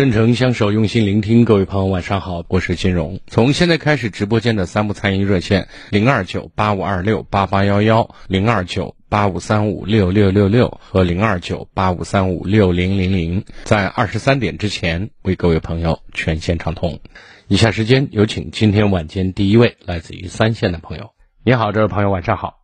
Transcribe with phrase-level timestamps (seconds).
[0.00, 1.44] 真诚相守，用心聆听。
[1.44, 3.20] 各位朋友，晚上好，我是金荣。
[3.26, 16.98] 从现在开始，直播间的三部参与热线零二九八五二六八八幺幺、零二九八五三五六六六六和零二九八五三五六零零零，在二十三点之前为各位朋友全线畅通。
[17.48, 21.10] 以下时间有请今天晚间第一位来自于三线的朋友。
[21.44, 22.60] 你好，这位朋友，晚上好。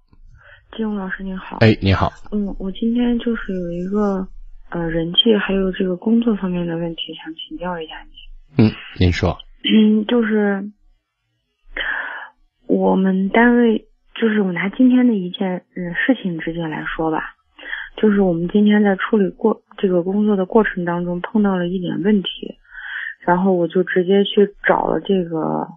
[0.74, 1.58] 金荣老师您好。
[1.60, 2.14] 哎，你好。
[2.32, 4.26] 嗯，我今天就是有一个。
[4.68, 8.64] 呃，人际还有这个工作方面的问题，想请教一下你。
[8.64, 9.38] 嗯，您说。
[9.62, 10.72] 嗯，就是
[12.66, 17.36] 我们单位，就是我拿今天的一件嗯事情直接来说吧，
[17.96, 22.58] 就是我们今天在处理过这个工作的过程当中碰到了一点问题，
[23.20, 25.68] 然后我就直接去找了这个，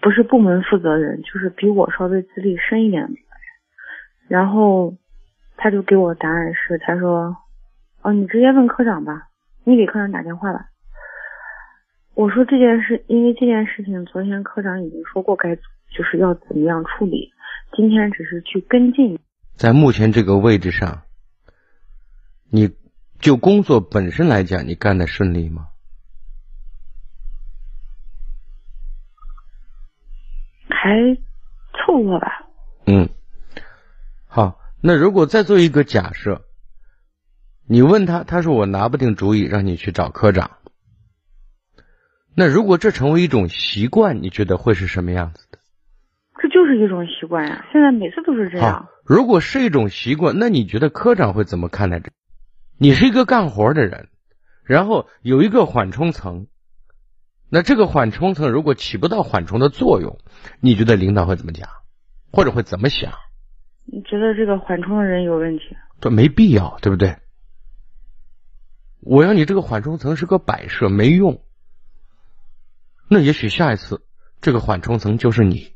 [0.00, 3.18] 不是部门负责人，就是比我稍微资历深一点的人，
[4.28, 4.94] 然后。
[5.56, 7.36] 他就给我答案是，他说，
[8.02, 9.28] 哦，你直接问科长吧，
[9.64, 10.66] 你给科长打电话吧。
[12.14, 17.32] 我说这件事，因为这件事情，昨天科长已经说过该就是要怎么样处理，
[17.76, 19.18] 今天只是去跟进。
[19.54, 21.02] 在目前这个位置上，
[22.50, 22.74] 你
[23.18, 25.68] 就工作本身来讲，你干的顺利吗？
[30.68, 30.90] 还
[31.72, 32.46] 凑合吧。
[32.86, 33.21] 嗯，好。
[34.84, 36.42] 那如果再做一个假设，
[37.68, 40.58] 你问他，他说我拿不定主意，让你去找科长。
[42.34, 45.58] 那如果这成为一种习惯，你觉得会是什么样子的？
[46.42, 48.88] 这就是一种习惯呀，现在每次都是这样。
[49.04, 52.10] 如果是一种习惯，那你觉得科长会怎么看待这？
[52.76, 54.08] 你是一个干活的人，
[54.64, 56.48] 然后有一个缓冲层，
[57.48, 60.18] 那这个缓冲层如果起不到缓冲的作用，
[60.58, 61.68] 你觉得领导会怎么讲，
[62.32, 63.12] 或者会怎么想？
[63.84, 65.76] 你觉得这个缓冲的人有问题？
[66.00, 67.18] 这没必要，对不对？
[69.00, 71.44] 我要你这个缓冲层是个摆设，没用。
[73.08, 74.04] 那也许下一次
[74.40, 75.74] 这个缓冲层就是你，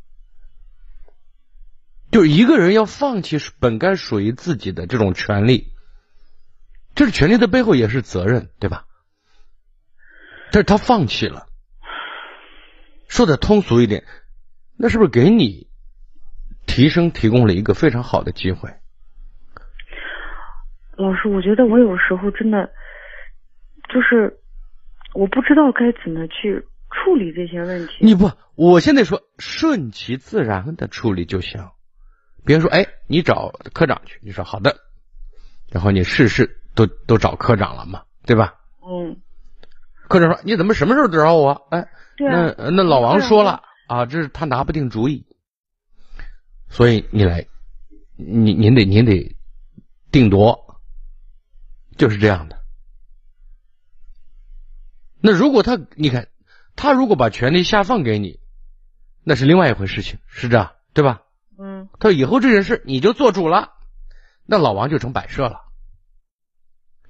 [2.11, 5.73] 就一个人要放弃本该属于自己的这种权利，
[6.95, 8.87] 这是权利的背后也是责任，对吧？
[10.53, 11.49] 但是他放弃了，
[13.09, 14.05] 说的通俗一点，
[14.77, 15.69] 那是不是给你？
[16.67, 18.69] 提升提供了一个非常好的机会。
[20.97, 22.71] 老师，我觉得我有时候真的
[23.93, 24.39] 就是
[25.15, 27.99] 我不知道该怎么去处理这些问题。
[28.01, 31.69] 你不，我现在说顺其自然的处理就行。
[32.45, 34.77] 比如说，哎，你找科长去，你说好的，
[35.71, 38.55] 然后你事事都都找科长了嘛，对吧？
[38.87, 39.17] 嗯。
[40.09, 41.89] 科长说：“你怎么什么时候都找我？”哎，
[42.19, 45.27] 那那老王说了啊，这是他拿不定主意。
[46.69, 47.47] 所以你来，
[48.17, 49.37] 你您得您得
[50.11, 50.81] 定夺，
[51.97, 52.63] 就是这样的。
[55.21, 56.29] 那如果他你看
[56.77, 58.41] 他如果把权力下放给你，
[59.23, 61.23] 那是另外一回事情，是这样对吧？
[61.59, 61.89] 嗯。
[61.99, 63.73] 他以后这件事你就做主了，
[64.45, 65.65] 那老王就成摆设了，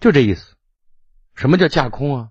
[0.01, 0.55] 就这意思。
[1.35, 2.31] 什么叫架空啊？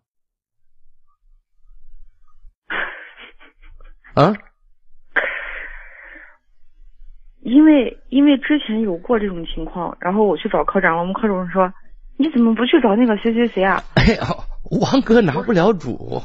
[4.16, 4.34] 啊？
[7.46, 11.72] 因为因为之前有过这种情况，然后我去找科长，我们科长说
[12.18, 14.26] ：“你怎么不去找那个谁谁谁啊？”哎呀，
[14.82, 16.24] 王哥拿不了主，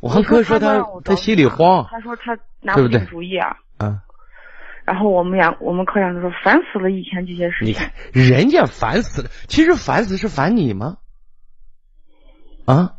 [0.00, 3.56] 王哥说他他心里慌，他说他拿不定主意啊。
[3.78, 4.00] 嗯。
[4.84, 10.96] 然后我们俩我们科长就说：“烦死了，以前这些事情。”你看人家烦死了，其实烦死是烦你吗？
[12.66, 12.94] 啊？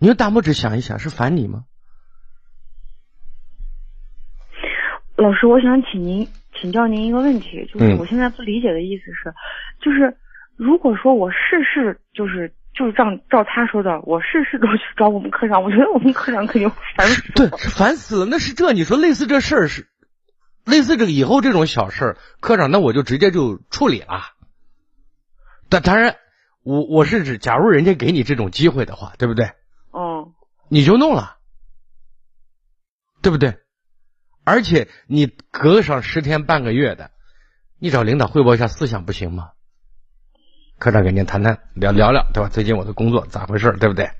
[0.00, 1.64] 你用大拇指想一想，是烦你吗？
[5.16, 6.28] 老师，我想请您
[6.60, 9.32] 请教您一个问题，就是我现在不理解的意思是，
[9.80, 10.16] 就是
[10.56, 17.32] 如果说我事事就是就是照照他说的，我事事都去找我们科长，我觉得我们科长肯定烦死。
[17.34, 18.26] 对，是烦死了。
[18.26, 19.86] 那是这，你说类似这事儿是
[20.64, 24.32] 类似这个以后这种小事儿，科长那我就直接就处理了。
[25.68, 26.16] 但当然，
[26.62, 29.46] 我我是指，假如人家给你这种机会的话，对不对？
[29.92, 30.32] 嗯
[30.68, 31.36] 你就弄了，
[33.22, 33.58] 对不对？
[34.44, 37.10] 而且你隔上十天半个月的，
[37.78, 39.50] 你找领导汇报一下思想不行吗？
[40.78, 42.48] 科长给您谈谈聊聊聊，对吧？
[42.48, 44.10] 最近我的工作咋回事，对不对？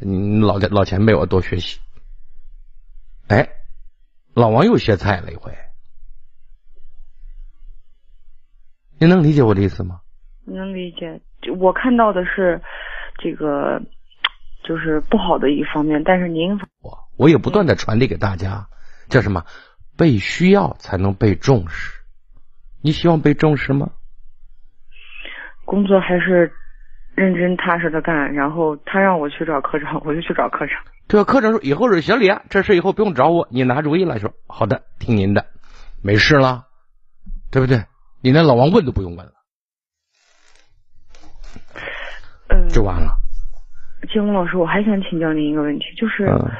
[0.00, 1.80] 你老老前辈，我多学习。
[3.26, 3.48] 哎，
[4.32, 5.52] 老王又歇菜了一回，
[8.98, 10.00] 您能理解我的意思吗？
[10.44, 11.20] 能理解。
[11.42, 12.62] 就我看到的是
[13.18, 13.82] 这个，
[14.64, 18.68] 就是不好的一方面，但是您我我也不断的传递给大家，
[19.08, 19.44] 叫什么？
[19.96, 22.00] 被需要才能被重视。
[22.82, 23.90] 你希望被重视吗？
[25.64, 26.52] 工作还是
[27.14, 30.80] 认真踏实的干，然后他让我去找科长，我就去找科长。
[31.08, 31.24] 对吧？
[31.24, 34.18] 科长说以后是小李啊，这事以后不用找我，你拿主意了。
[34.18, 35.46] 说好的，听您的，
[36.02, 36.66] 没事了，
[37.50, 37.84] 对不对？
[38.20, 39.32] 你连老王问都不用问了，
[42.48, 43.16] 嗯，就完了。
[44.12, 46.50] 金红老师，我还想请教您一个问题，就是、嗯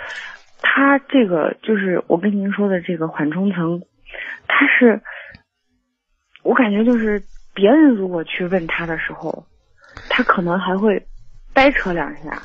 [0.60, 3.82] 他这个就是我跟您说的这个缓冲层，
[4.46, 5.02] 他是
[6.42, 7.22] 我感觉就是
[7.54, 9.46] 别人如果去问他的时候，
[10.08, 11.06] 他可能还会
[11.54, 12.42] 掰扯两下，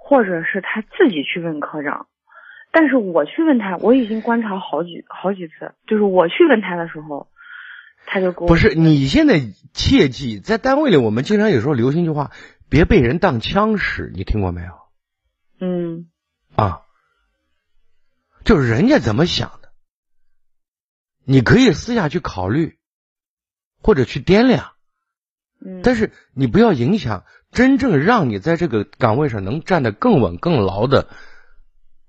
[0.00, 2.06] 或者是他自己去问科长。
[2.70, 7.28] 但是我去问他，我已经观察好几好几次，就是我去问他的时候，
[8.06, 9.40] 他就给我不是，你现在
[9.72, 12.30] 切记，在单位里我们经常有时候流行一句话，
[12.68, 14.72] 别被人当枪使，你听过没有？
[15.60, 16.17] 嗯啊，
[18.48, 19.68] 就是人家怎么想的，
[21.22, 22.78] 你可以私下去考虑，
[23.82, 24.72] 或者去掂量，
[25.60, 31.10] 嗯，但是你不要影响真正让你在这个岗位上能站得更稳、更牢的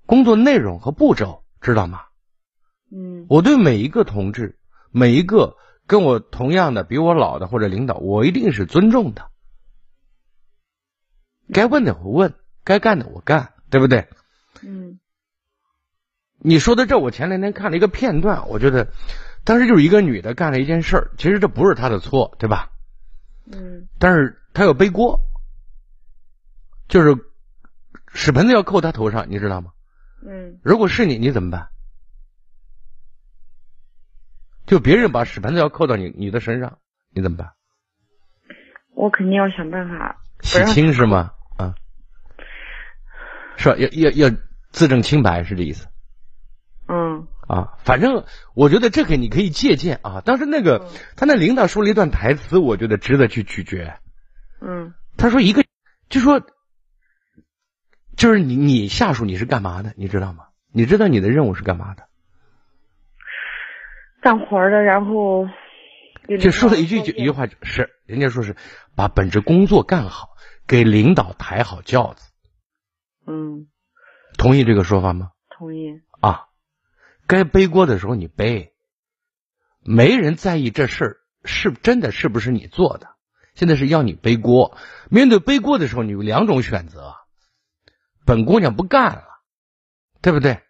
[0.06, 2.04] 工作内容和步骤，知道吗？
[2.90, 4.58] 嗯我对每一个同志，
[4.90, 9.30] 每一个跟我同样的、比我老的或者领导，我一定是尊重的。
[11.52, 12.32] 该问的我问，
[12.64, 14.08] 该干的我干，对不对？
[14.62, 14.98] 嗯
[16.42, 18.90] 你说的这，我前两天看了一个片段，我觉得
[19.44, 22.70] 当时就是一个女的干了一件事儿，其实这不是她的错，对吧？
[23.52, 25.20] 嗯但是她要背锅，
[26.88, 27.14] 就是
[28.08, 29.72] 屎盆子要扣她头上，你知道吗？
[30.26, 31.68] 嗯如果是你，你怎么办？
[34.66, 36.78] 就别人把屎盆子要扣到你你的身上，
[37.10, 37.52] 你怎么办？
[38.94, 41.32] 我肯定要想办法洗清是吗？
[41.58, 41.74] 啊，
[43.56, 43.76] 是吧？
[43.76, 44.36] 要要要
[44.70, 45.88] 自证清白是这意思
[46.90, 47.78] 嗯啊。
[47.84, 50.20] 反正我觉得这个你可以借鉴啊。
[50.20, 53.98] 当时那个嗯他那领导说了一段台词，我觉得值得去咀嚼。
[54.60, 55.64] 嗯他说一个
[56.08, 56.42] 就说
[58.16, 59.94] 就是你你下属你是干嘛的？
[59.96, 60.46] 你知道吗？
[60.72, 62.04] 你知道你的任务是干嘛的？
[64.20, 65.48] 干活的，然后
[66.38, 68.54] 就说了一句一句话，是人家说是
[68.94, 70.28] 把本职工作干好，
[70.66, 72.30] 给领导抬好轿子。
[73.26, 73.66] 嗯，
[74.36, 75.30] 同意这个说法吗？
[75.56, 76.00] 同意。
[77.30, 78.74] 该背锅的时候你背，
[79.84, 83.14] 没人在意这事是真的是不是你做的，
[83.54, 84.76] 现在是要你背锅。
[85.10, 87.14] 面对背锅的时候，你有两种选择：
[88.26, 89.22] 本姑娘不干了，
[90.20, 90.60] 对不对？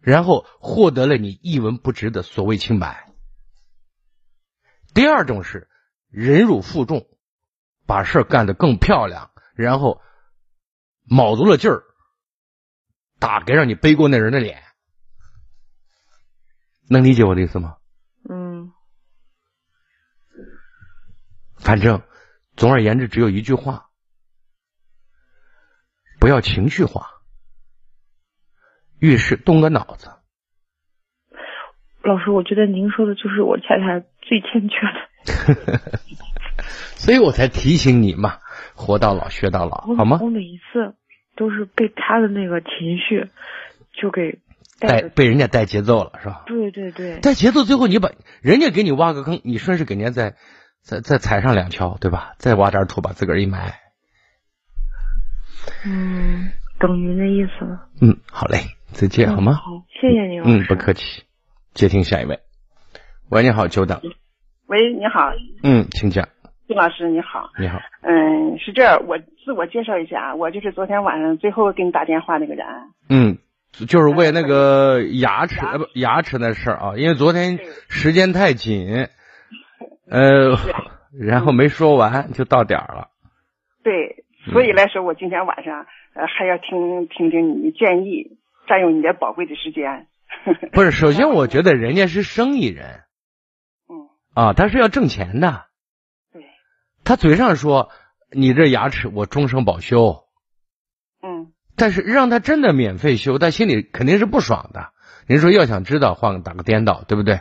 [0.00, 3.10] 然后获得了你一文不值的所谓清白。
[4.92, 5.70] 第二种是
[6.10, 7.08] 忍辱负重，
[7.86, 10.02] 把事干得更漂亮，然后
[11.04, 11.84] 卯足了劲儿，
[13.18, 14.62] 打给让你背锅那人的脸。
[16.88, 17.76] 能理解我的意思吗？
[18.28, 18.72] 嗯
[21.56, 22.02] 反正，
[22.56, 23.86] 总而言之，只有一句话：
[26.20, 27.06] 不要情绪化，
[29.00, 30.10] 遇事动个脑子。
[32.02, 35.98] 老师，我觉得您说的就是我恰恰最欠缺的。
[36.96, 38.38] 所以我才提醒你嘛，
[38.74, 40.30] 活到老学到老，好吗我？
[40.30, 40.94] 每一次
[41.36, 43.30] 都是被他的那个情绪
[43.92, 44.38] 就给
[44.78, 45.02] 带。
[45.02, 46.44] 被人家带节奏了，是吧？
[46.46, 48.10] 对对对，带节奏，最后你把
[48.42, 50.36] 人家给你挖个坑，你顺势给人家再
[50.82, 52.34] 再再踩上两锹，对吧？
[52.38, 53.74] 再挖点土把自个儿一埋。
[55.84, 57.88] 嗯，等您的意思了。
[58.00, 58.58] 嗯，好嘞，
[58.92, 59.52] 再见，好吗？
[59.54, 59.62] 好，
[60.00, 61.24] 谢谢您，嗯，不客气。
[61.74, 62.40] 接听下一位。
[63.30, 64.00] 喂，你好，久等。
[64.66, 65.30] 喂，你好，
[65.62, 66.28] 嗯，请讲。
[66.66, 67.50] 金老师，你好。
[67.58, 72.66] 你好，嗯，是这样，我自我介绍一下，我就是昨天晚上最后给你打电话那个人。
[73.08, 73.38] 嗯，
[73.72, 77.58] 就是为那个牙齿呃不牙齿那事儿啊，因为昨天
[77.88, 79.08] 时间太紧，
[80.10, 80.56] 呃，
[81.18, 83.08] 然后没说完就到点儿了。
[83.84, 90.06] 对，所以来说，我今天晚上呃还要听听听你的建议，占用你的宝贵的时间。
[90.72, 93.04] 不是，首先我觉得人家是生意人。
[93.88, 95.66] 嗯，啊，他是要挣钱的。
[96.32, 96.42] 对，
[97.04, 97.90] 他嘴上说
[98.30, 100.27] 你这牙齿我终生保修，嗯
[101.78, 104.90] 但是让他真的免费修，他心里肯定是不爽的。
[105.26, 107.40] 您说要想知道，换个打个颠倒，对不对？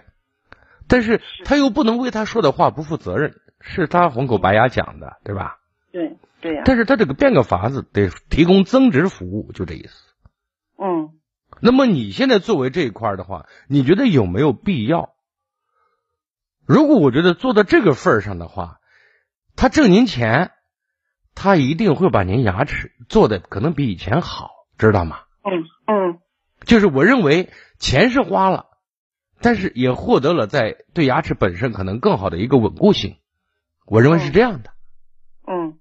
[0.88, 5.58] 但是他又不能为他说的话不负责任，是他红口白牙讲的，对吧？
[5.92, 10.14] 对对呀、但是他这个变个法子，得提供增值服务，就这意思。
[10.78, 11.10] 嗯
[11.60, 15.10] 那么你现在作为这一块的话，你觉得有没有必要？
[16.68, 18.78] 如果我觉得做到这个份儿上的话，
[19.56, 20.52] 他挣您钱，
[21.40, 25.20] 他一定会把您牙齿做的可能比以前好，知道吗？
[25.44, 26.20] 嗯嗯
[26.66, 28.66] 就是我认为钱是花了，
[29.40, 33.18] 但是也获得了在对牙齿本身可能更好的一个稳固性。
[33.86, 34.72] 我认为是这样的。
[35.46, 35.78] 嗯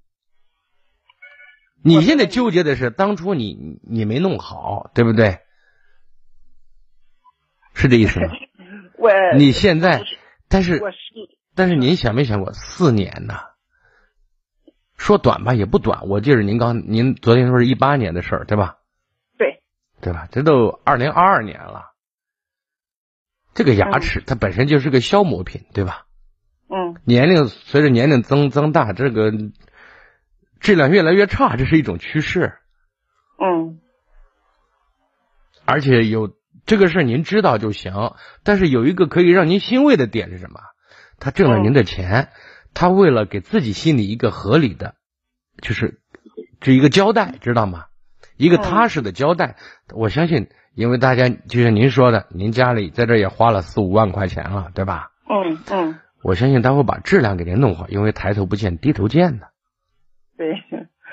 [1.83, 5.39] 你现在纠结的是当初你你你没弄好，对不对？
[7.73, 8.27] 是这意思吗？
[8.99, 10.03] 我你现在，
[10.49, 10.83] 但是是
[11.55, 13.39] 但是您想没想过四年呢？
[14.97, 18.79] 说短吧也不短，我记着您刚您昨天说是一八年的事儿，对吧？
[19.39, 19.63] 对
[20.01, 20.29] 对吧？
[20.31, 21.93] 这都二零二二年了，
[23.55, 26.07] 这个牙齿它本身就是个消磨品，对吧？
[26.69, 29.31] 嗯年龄随着年龄增增大，这个
[30.59, 32.55] 质量越来越差，这是一种趋势。
[33.39, 33.81] 嗯
[35.65, 36.33] 而且有
[36.65, 40.61] 这个事儿您知道就行，但是有一个可以让您欣慰的点是什么？
[41.19, 42.31] 他挣了您的钱，
[42.79, 44.97] 他为了给自己心里一个合理的，
[45.63, 46.03] 就是
[46.61, 47.87] 这一个交代，知道吗？
[48.37, 49.57] 一个踏实的交代。
[49.95, 55.11] 我相信，因为大家就像您说的，您家里在这也花了四五万块钱了，对吧？
[55.27, 59.49] 嗯嗯我相信他会把质量给您弄好，因为抬头不见低头见的。
[60.37, 60.49] 对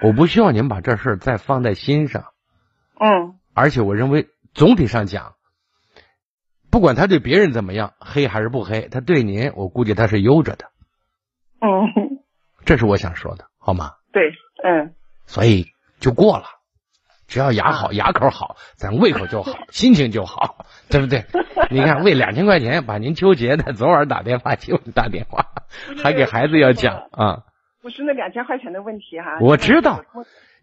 [0.02, 2.26] 我不希望您把这事儿再放在心上。
[3.00, 5.36] 嗯而且我认为总体上讲，
[6.70, 10.72] 不管他对别人怎么样，黑还是不黑，他对您，我估计他是悠着的，
[11.64, 12.20] 嗯
[12.66, 13.92] 这是我想说的，好吗？
[14.12, 14.32] 对
[14.64, 14.94] 嗯
[15.26, 15.68] 所以
[16.00, 16.46] 就过了，
[17.28, 21.26] 只要牙好，牙口好，咱胃口就好， 心情就好，对不对？
[21.72, 25.46] 你看，为两千块钱把您纠结的，昨晚打电话就打电话，
[26.04, 27.44] 还给孩子要讲啊。
[27.82, 29.40] 不是那两千块钱的问题哈。
[29.42, 30.04] 我知道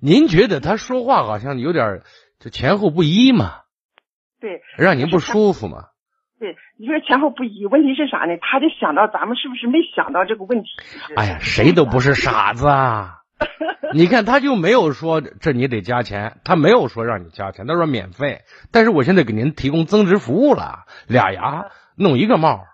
[0.01, 2.03] 您觉得他说话好像有点
[2.39, 3.61] 就前后不一嘛，
[4.41, 5.89] 对让您不舒服嘛？
[6.41, 8.39] 对，你说前后不一，问题是啥呢？
[8.41, 10.69] 他就想到咱们是不是没想到这个问题？
[11.15, 13.19] 哎呀，谁都不是傻子啊！
[13.93, 18.41] 你看，他就没有说这你得加钱，他没有说让你加钱，他说免费。
[18.73, 22.65] 但是我现在给您提供增值服务了，俩牙弄一个帽，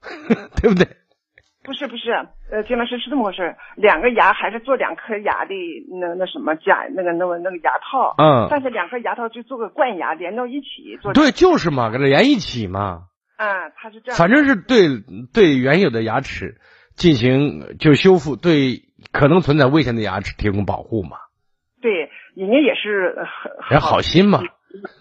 [0.56, 0.88] 对不对？
[1.64, 2.10] 不是不是，
[2.50, 5.54] 呃，金老师是这么回事儿，两个牙还是做两颗牙的
[6.00, 11.12] 那那什么假那个那个那个牙套，嗯，但是两颗牙套就做个冠牙连到一起做。
[11.12, 13.02] 对，就是嘛，给它连一起嘛，
[13.36, 14.18] 啊，它是这样。
[14.18, 14.88] 反正是对
[15.32, 16.56] 对原有的牙齿
[16.96, 21.16] 进行就修复，对可能存在危险的牙齿提供保护嘛，
[21.80, 24.40] 对，人家也是呃很人好心嘛。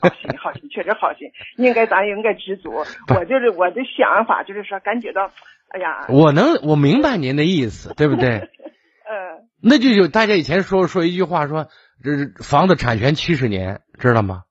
[0.01, 2.71] 好心好心，确实好心，应该咱应该知足。
[3.15, 5.31] 我就是我的想法就是说，感觉到，
[5.69, 8.29] 哎呀，我能我明白您的意思，对不对？
[9.11, 11.67] 呃，那就有大家以前说说一句话说，
[12.03, 14.43] 这房子产权七十年，知道吗？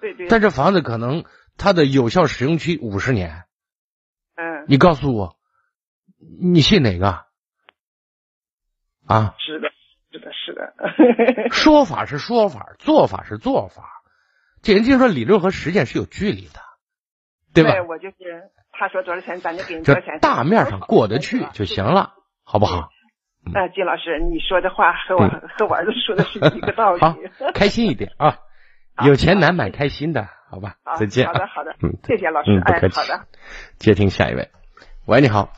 [0.00, 1.24] 对对，但这房子可能
[1.56, 3.44] 它的有效使用期五十年，
[4.36, 5.36] 嗯，你告诉我，
[6.40, 7.26] 你信哪个？
[9.06, 9.68] 啊，是的，
[10.12, 13.97] 是的，是的，说法是说法，做法是做法，这
[14.62, 16.60] 人就说理论和实践是有距离的，
[17.54, 17.70] 对吧？
[17.88, 18.16] 我就是
[18.72, 20.18] 他说多少钱，咱就给你多少钱。
[20.20, 22.90] 大面上过得去就行了，好不好？
[23.54, 27.00] 呃，金老师，你说的话和我、 和我儿子说的是一个道理。
[27.00, 27.16] 好，
[27.54, 28.36] 开心一点啊！
[29.06, 30.74] 有钱难买开心的，好吧？
[30.84, 31.32] 好再见啊。
[31.32, 32.50] 好的，好的，嗯，谢谢老师。
[32.50, 33.00] 嗯，不哎客，气。
[33.00, 33.24] 好的。
[33.78, 34.50] 接听下一位，
[35.06, 35.50] 喂，你好，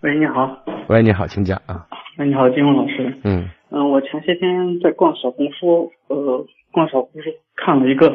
[0.00, 1.86] 喂，你好，喂，你好，请讲啊。
[2.16, 3.20] 喂，你好，金荣老师。
[3.24, 8.06] 嗯嗯、我前些天在逛小红书，呃，逛小红书看了一个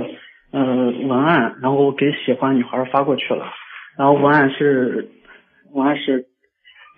[0.51, 0.61] 呃
[1.07, 3.43] 文案，然后给喜欢女孩发过去了，
[3.97, 5.09] 然后文案是
[5.73, 6.27] 文案是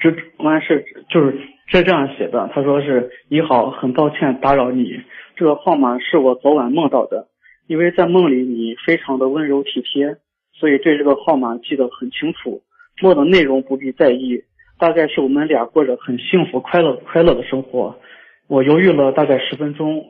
[0.01, 0.09] 这
[0.43, 4.91] 文案是就是是这样写的，他说是你好，很抱歉打扰你，
[5.37, 7.29] 这个号码是我昨晚梦到的，
[7.65, 10.17] 因为在梦里你非常的温柔体贴，
[10.51, 12.61] 所以对这个号码记得很清楚，
[13.01, 14.43] 梦的内容不必在意，
[14.77, 17.95] 大概是我们俩过着很幸福、快乐、快乐的生活。
[18.49, 20.03] 我犹豫了大概十分钟，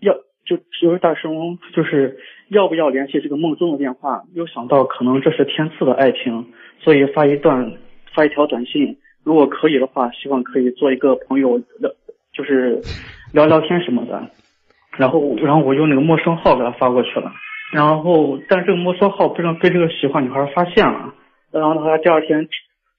[0.00, 0.14] 要
[0.50, 1.30] 就就是大声
[1.72, 6.48] 就是要不要联系这个梦中的电话，又想到可能这是天赐的爱情，
[6.80, 7.74] 所以发一段
[8.12, 11.92] 发一条短信，如果可以的话，希望可以做一个朋友聊，
[12.32, 12.80] 就是
[13.32, 14.28] 聊聊天什么的。
[14.96, 17.30] 然后然后我用那个陌生号给他发过去了，
[17.72, 21.14] 然后但这个陌生号被被这个喜欢女孩发现了，
[21.52, 22.48] 然后他第二天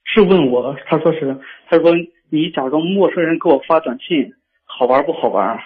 [0.06, 1.92] 质问我，他说是他说
[2.30, 4.32] 你假装陌生人给我发短信，
[4.64, 5.60] 好玩不好玩？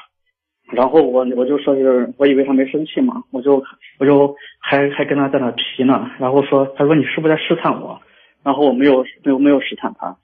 [0.72, 3.63] 然后我我就说是我以为他没生气嘛，我就
[4.00, 8.01] 我就还还跟他在那皮呢，然后说他说你是不是在试探我？
[8.43, 10.17] 然后我没有没有没有试探他，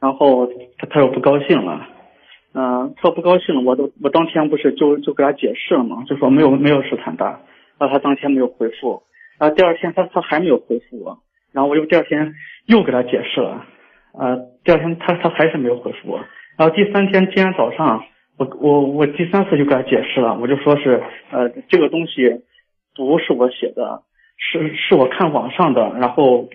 [0.00, 0.46] 然后
[0.78, 1.86] 他他又不高兴了，
[2.52, 7.40] 嗯、他不高兴了，我都我当天不是就就给他解释了嘛，就说没有没有试探他，
[7.78, 9.02] 然后他当天没有回复，
[9.38, 11.18] 然后第二天他他还没有回复我，
[11.52, 12.34] 然后我又第二天
[12.66, 13.64] 又给他解释了，
[14.18, 16.20] 呃，第二天他他还是没有回复我，
[16.58, 18.02] 然后第三天今天早上。
[18.38, 22.42] 我我我第三次就给他解释了，我就说是呃这个东西
[22.94, 24.02] 不是我写的，
[24.36, 26.48] 是是我看网上的，然后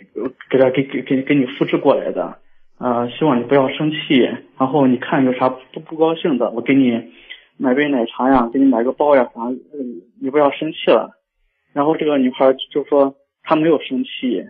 [0.50, 2.38] 给他给给给给你复制过来的，
[2.78, 3.98] 呃希望你不要生气，
[4.60, 7.12] 然后你看有啥不不高兴的，我给你
[7.58, 9.50] 买杯奶茶呀，给你买个包呀啥，
[10.22, 11.18] 你不要生气了。
[11.74, 14.46] 然后这个女孩就说她没有生气，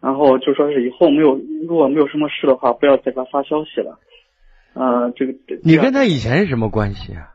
[0.00, 3.98] 然后就说是以后没有如果没有什么事的话，不要再给她发消息了。
[4.74, 7.28] 呃，这个你跟他以前是什么关系啊？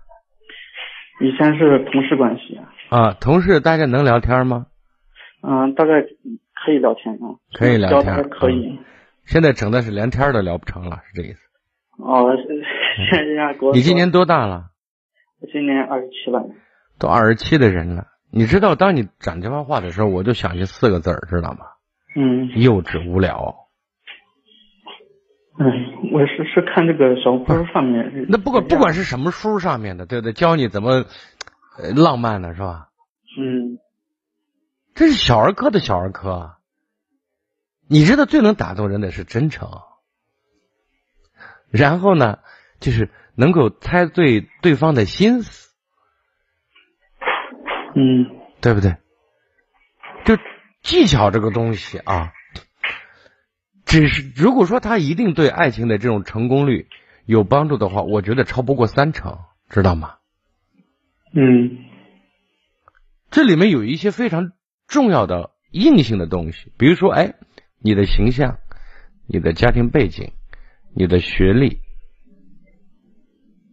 [1.22, 2.58] 以前是同事关系，
[2.90, 4.68] 啊，啊同事大家能聊天吗？
[5.42, 8.80] 嗯、大概可以聊天啊，可以聊天可以。
[9.26, 11.40] 现在整的是连天都聊不成了，是这意思？
[11.98, 12.30] 哦，
[13.10, 14.70] 现在人家给我你今年多大了？
[15.42, 16.44] 我今年二十七了。
[17.00, 18.08] 都二十七的人了。
[18.32, 21.66] 你知道，当你讲这番话的时候，我就想起四个字儿，知道吗？
[22.16, 23.67] 嗯幼稚无聊。
[25.60, 25.66] 嗯，
[26.14, 28.28] 我是是看这个小红书上面。
[28.30, 30.34] 那不管不管是什么书上面的，对不对？
[30.34, 31.06] 教你怎么
[31.80, 32.90] 呃浪漫的是吧？
[33.40, 33.80] 嗯
[34.94, 36.54] 这是小儿科的小儿科啊。
[37.88, 39.70] 你知道最能打动人的是真诚，
[41.70, 42.40] 然后呢，
[42.80, 45.74] 就是能够猜对对方的心思，
[47.96, 48.26] 嗯
[48.60, 48.98] 对不对？
[50.26, 50.36] 就
[50.82, 52.34] 技巧这个东西啊，
[53.88, 56.88] 只是如果说他一定对爱情的这种成功率
[57.26, 60.16] 有帮助的话，我觉得超不过三成，知道吗？
[61.34, 61.86] 嗯
[63.32, 64.52] 这里面有一些非常
[64.88, 67.36] 重要的硬性的东西，比如说，哎，
[67.80, 68.60] 你的形象、
[69.26, 70.32] 你的家庭背景、
[70.94, 71.80] 你的学历，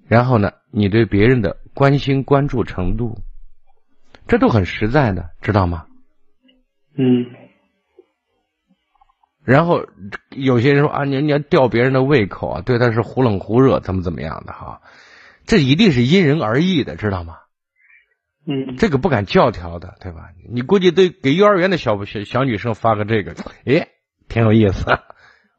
[0.07, 3.19] 然后呢，你对别人的关心、关注程度，
[4.29, 5.87] 这都很实在的，知道吗？
[6.97, 7.27] 嗯
[9.45, 9.87] 然后
[10.31, 14.81] 有些人说啊，你你要吊别人的胃口啊，对他是忽冷忽热，怎么怎么样的哈，
[15.45, 17.37] 这一定是因人而异的，知道吗？
[18.47, 20.31] 嗯这个不敢教条的，对吧？
[20.51, 23.89] 你估计对给幼儿园的小小小女生发个这个，哎，
[24.29, 24.85] 挺有意思。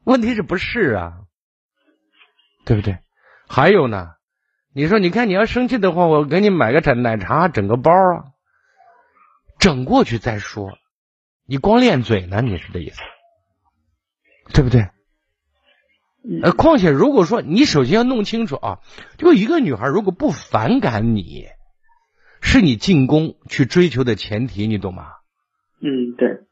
[0.04, 1.12] 问题是不是啊？
[2.64, 2.98] 对不对？
[3.48, 4.10] 还有呢，
[4.72, 8.24] 你说你看你要生气的话，我给你买个整奶茶，整个包啊，
[9.58, 10.76] 整过去再说。
[11.44, 13.00] 你光练嘴呢，你是这意思，
[14.52, 14.88] 对不对？
[16.42, 18.80] 呃，况且如果说你首先要弄清楚啊，
[19.16, 21.46] 就一个女孩如果不反感你。
[22.42, 25.06] 是你进攻去追求的前提，你懂吗？
[25.80, 26.44] 嗯，对，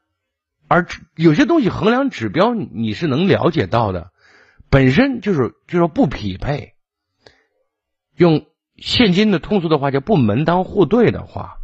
[0.67, 4.11] 而有些东西衡量指标，你是能了解到的，
[4.69, 6.73] 本身就是就是说不匹配。
[8.17, 11.59] 用现今的通俗的话叫不门当户对的话，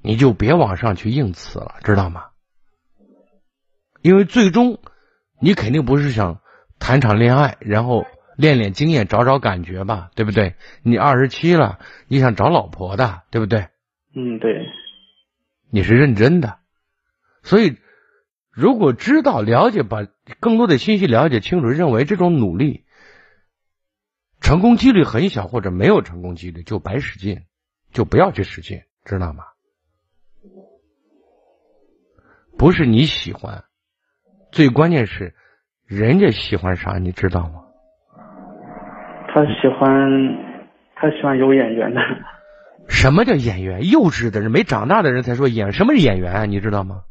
[0.00, 2.26] 你就别往上去硬刺了，知道吗？
[4.00, 4.78] 因为最终
[5.40, 6.40] 你肯定不是想
[6.78, 10.56] 谈场恋爱，然后练练经验，找找感觉吧，对不对？
[10.82, 13.68] 你二十七了，你想找老婆的，对不对？
[14.14, 14.66] 嗯对，
[15.70, 16.58] 你是认真的，
[17.42, 17.76] 所以
[18.50, 20.06] 如果知道了解，把
[20.40, 22.84] 更多的信息了解清楚，认为这种努力
[24.40, 27.44] 成功几率很小，或者没有成功几率，就白使劲，
[27.92, 29.44] 就不要去使劲，知道吗？
[32.56, 33.64] 不是你喜欢，
[34.56, 35.34] 最关键是
[35.84, 37.60] 人家喜欢啥，你知道吗？
[39.28, 40.10] 他喜欢
[40.94, 42.00] 他喜欢有眼缘的。
[42.88, 43.86] 什么叫演员？
[43.86, 45.74] 幼稚的人、没长大的人才说演。
[45.74, 46.44] 什么是演员啊？
[46.46, 47.02] 你知道吗？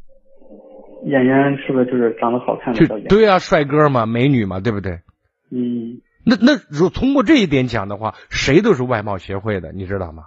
[1.03, 2.97] 演员是不是就是长得好看的就？
[3.07, 5.01] 对啊，帅哥嘛，美女嘛，对不对？
[5.51, 10.23] 嗯那那如通过这一点讲的话，谁都是外貌协会的，你知道吗？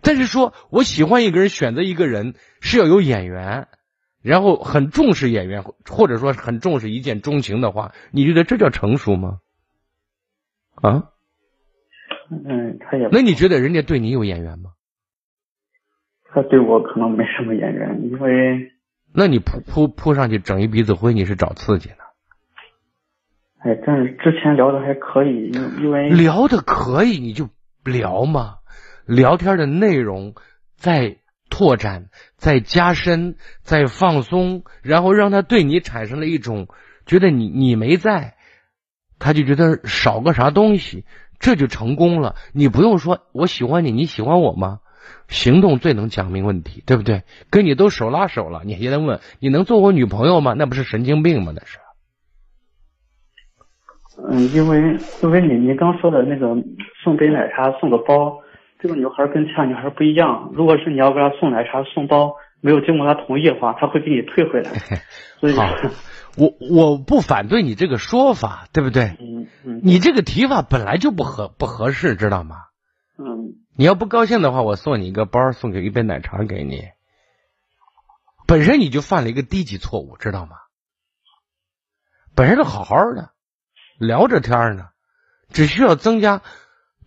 [0.00, 2.32] 但是说我喜欢一个人，选择一个人
[2.62, 3.68] 是要有眼缘，
[4.22, 9.40] 然后很重视演员，或者说很重视一见钟情的话，你觉得这叫成熟吗？
[10.74, 11.10] 啊？
[12.30, 14.72] 嗯，他也那你觉得人家对你有眼缘吗？
[16.32, 18.72] 他对我可能没什么眼缘，因为
[19.12, 21.96] 那你扑扑扑上去整一鼻子灰，你是找刺激呢？
[23.58, 27.48] 哎，但是之前聊的还可以，因因为聊的可以，你就
[27.84, 28.58] 聊嘛。
[29.06, 30.34] 聊天的内容
[30.76, 31.16] 在
[31.50, 36.68] 拓展，再加深，再放松，然后让他对你产生了一种
[37.04, 38.36] 觉得你你没在，
[39.18, 41.04] 他就觉得少个啥东西，
[41.38, 42.36] 这就成功了。
[42.54, 44.78] 你不用说我喜欢你，你喜欢我吗？
[45.28, 47.24] 行动最能讲明问题，对不对？
[47.50, 50.54] 跟你都手拉手了，你还在问你能做我女朋友吗？
[50.56, 51.52] 那不是神经病吗？
[51.54, 51.78] 那是。
[54.28, 56.48] 嗯，因为因为你你刚说的那个
[57.02, 58.39] 送杯奶茶送个包，
[58.82, 60.50] 这个女孩跟其他女孩不一样。
[60.54, 64.70] 如果是你要给她送奶茶送包，没有经过她同意的话，她会给你退回来。
[65.38, 65.54] 所以，
[66.36, 69.16] 我我不反对你这个说法，对不对？
[69.20, 69.80] 嗯嗯。
[69.82, 72.56] 你这个提法本来就不合不合适，知道吗？
[73.18, 73.56] 嗯。
[73.76, 76.88] 你要不高兴的话，我送你一个包，送给一杯奶茶给你。
[78.46, 80.56] 本身你就犯了一个低级错误，知道吗？
[82.34, 83.30] 本身都好好的。
[83.98, 84.88] 聊着天呢，
[85.50, 86.40] 只需要增加、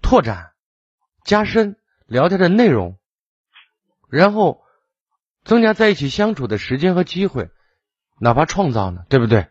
[0.02, 0.52] 拓展、
[1.24, 2.98] 加深聊天的内容，
[4.10, 4.62] 然后
[5.44, 7.50] 增加在一起相处的时间和机会，
[8.20, 9.48] 哪怕创造呢，对不对？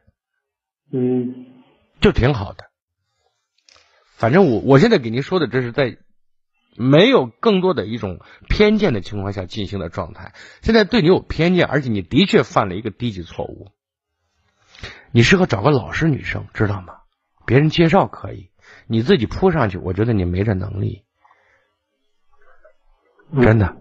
[0.92, 1.46] 嗯，
[2.00, 2.70] 就挺好的。
[4.14, 5.98] 反正我我现在给您说的，这是在
[6.76, 10.32] 没有更多的一种偏见的情况下进行的状态。
[10.62, 13.72] 现在对你有偏见，而且你的确犯了一个低级错误。
[15.10, 16.94] 你适合找个老实女生，知道吗？
[17.44, 18.50] 别人介绍可以，
[18.86, 21.04] 你自己扑上去，我觉得你没这能力，
[23.40, 23.76] 真的，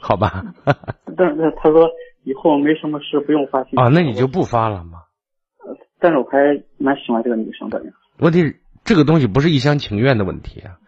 [0.00, 0.44] 好吧？
[1.16, 1.88] 但是他说
[2.24, 5.04] 以后没什么事不用发信息啊，那你就不发了吗？
[5.98, 6.38] 但是我还
[6.78, 7.82] 蛮喜欢这个女生的。
[8.18, 10.78] 问题这个东西不是一厢情愿的问题啊，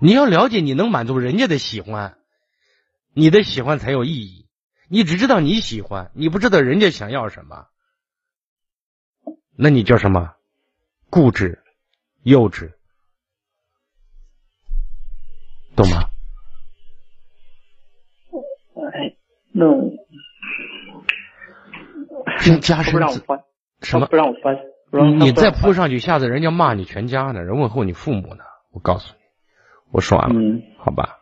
[0.00, 2.18] 你要了解，你能满足人家的喜欢，
[3.14, 4.46] 你的喜欢才有意义。
[4.88, 7.66] 你只知道你喜欢，你不知道人家想要什么，
[9.56, 10.34] 那你叫什么？
[11.08, 11.62] 固执、
[12.24, 12.72] 幼稚，
[15.76, 16.10] 懂吗？
[19.58, 19.64] 那
[22.60, 22.92] 加深
[23.80, 24.04] 什么？
[24.06, 24.58] 不让我翻。
[25.18, 28.44] 你再扑上去，下次人家骂你全家呢，人问候你父母呢。
[28.70, 29.20] 我告诉你，
[29.90, 30.34] 我说完了，
[30.78, 31.18] 好吧？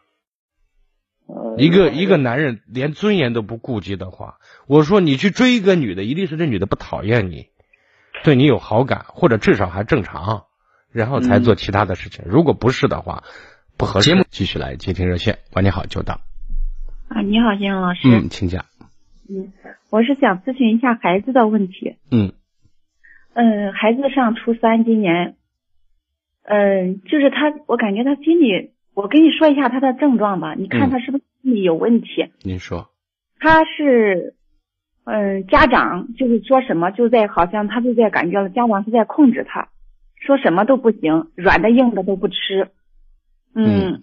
[1.57, 7.51] 一个一个男人连尊严都不顾及的话，我说你去追一个女的，一定是这女的不讨厌你。
[8.25, 10.45] 对你有好感，或者至少还正常，
[10.91, 12.25] 然后才做其他的事情。
[12.27, 13.25] 如果不是的话，
[13.77, 14.11] 不合适。
[14.11, 15.39] 节目继续来接听热线。
[15.53, 16.19] 晚，你好，久等。
[17.09, 18.09] 啊，你好，金荣老师。
[18.09, 18.65] 嗯，请讲。
[19.29, 19.53] 嗯，
[19.91, 21.97] 我是想咨询一下孩子的问题。
[22.11, 22.33] 嗯。
[23.35, 25.37] 嗯，孩子上初三，今年。
[26.43, 32.31] 嗯，就是他，我感觉他心里，我跟你说一下他的症状吧，你看他是不是心理有问题？
[32.43, 32.91] 您说。
[33.39, 34.35] 他是。
[35.07, 39.69] 嗯，家长就是说什么就在，好像他就在感觉了，家长是在控制他，
[40.19, 42.71] 说什么都不行，软的硬的都不吃。
[43.55, 44.01] 嗯，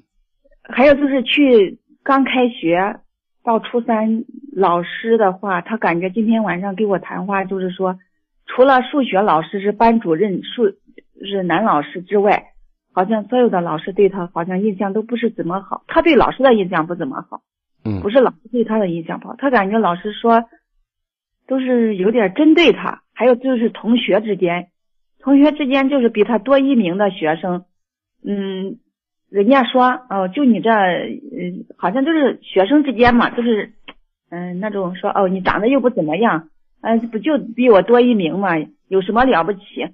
[0.61, 2.99] 还有就是去刚开学
[3.43, 7.99] 到初三，老师的话，他感觉今天晚上给我谈话，就是说，
[8.45, 10.73] 除了数学老师是班主任，数
[11.25, 12.53] 是男老师之外，
[12.93, 17.41] 好像所有的老师对他好像印象都不是怎么好，他对老师的印象不怎么好。
[17.83, 20.45] 嗯，不是老师对他的印象不好，他感觉老师说。
[21.47, 24.69] 都是有点针对他，还有就是同学之间，
[25.19, 27.65] 同学之间就是比他多一名的学生，
[28.23, 28.77] 嗯，
[29.31, 33.71] 人家说哦，就你这，嗯，好像就是学生之间嘛，就是
[34.29, 36.49] 嗯那种说哦，你长得又不怎么样，
[36.81, 38.49] 嗯，不就比我多一名嘛，
[38.89, 39.87] 有什么了不起？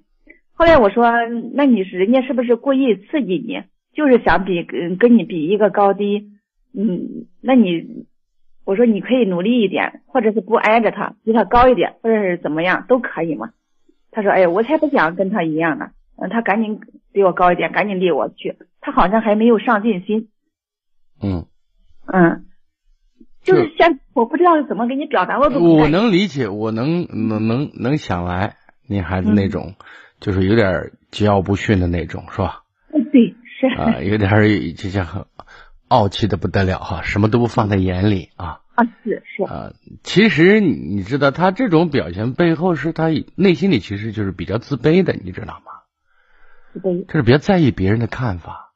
[0.53, 1.11] 后来我说，
[1.53, 3.61] 那你是人家是不是故意刺激你，
[3.93, 6.31] 就是想比跟跟你比一个高低？
[6.75, 8.05] 嗯，那你。
[8.65, 13.51] 我说你可以努力一点，或者是不挨着他，比他高一点，或者是怎么样都可以嘛。
[14.11, 16.81] 他说：“哎，我才不想跟他一样呢。”嗯，他赶紧
[17.13, 18.57] 比我高一点，赶紧离我去。
[18.81, 20.29] 他好像还没有上进心。
[21.21, 21.45] 嗯
[22.05, 22.45] 嗯，
[23.43, 28.55] 就是像我不知道怎么给你表达，我我能理解，我能能能能想来，
[28.87, 29.75] 你孩子那种
[30.19, 32.63] 就是有点桀骜不驯的那种，是吧？
[32.93, 34.29] 嗯，对，是啊，有点
[34.75, 35.27] 就像。
[35.89, 39.71] 傲气的不得了哈，什么都不放在眼里啊啊是是啊，
[40.03, 45.71] 其实你知道他这种表现背后是他内心里其实就是比较自卑的，你知道吗？
[46.73, 48.66] 自卑，就是比较在意别人的看法，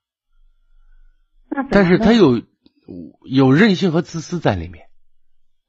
[1.69, 2.41] 但是他有
[3.23, 4.85] 有任性和自私在里面。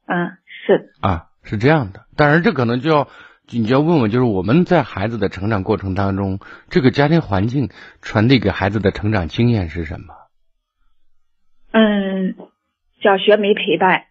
[0.05, 2.05] 嗯，是啊，是这样的。
[2.15, 3.07] 当然，这可能就要
[3.49, 7.69] 你就要问问，就是我们在孩子的成长过程当中，这个家庭环境
[8.01, 10.13] 传递给孩子的成长经验是什么？
[11.71, 12.35] 嗯，
[13.01, 14.03] 小学没陪伴，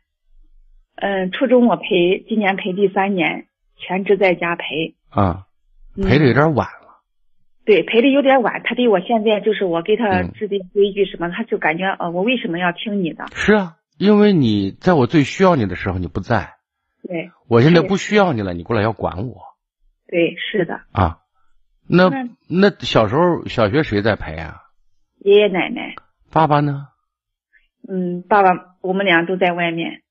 [0.96, 4.96] 嗯，初中我陪，今年陪第三年，全职在家陪。
[5.11, 5.46] 啊，
[5.96, 6.82] 陪的有点晚了。
[7.64, 8.62] 对，陪的有点晚。
[8.64, 13.25] 他对我现在就是我给他制定规矩什么，他就感觉呃，我为什么要听你的？
[13.35, 16.55] 是啊，因为你在我最需要你的时候你不在，
[17.07, 19.37] 对我现在不需要你了，你过来要管我
[20.09, 20.81] 对，是的。
[20.92, 21.18] 啊。
[21.88, 24.61] 那那那小时候小学谁在陪啊？
[25.18, 25.94] 爷爷奶奶，
[26.33, 26.87] 爸爸呢？
[27.88, 30.03] 嗯，爸爸，我们俩都在外面。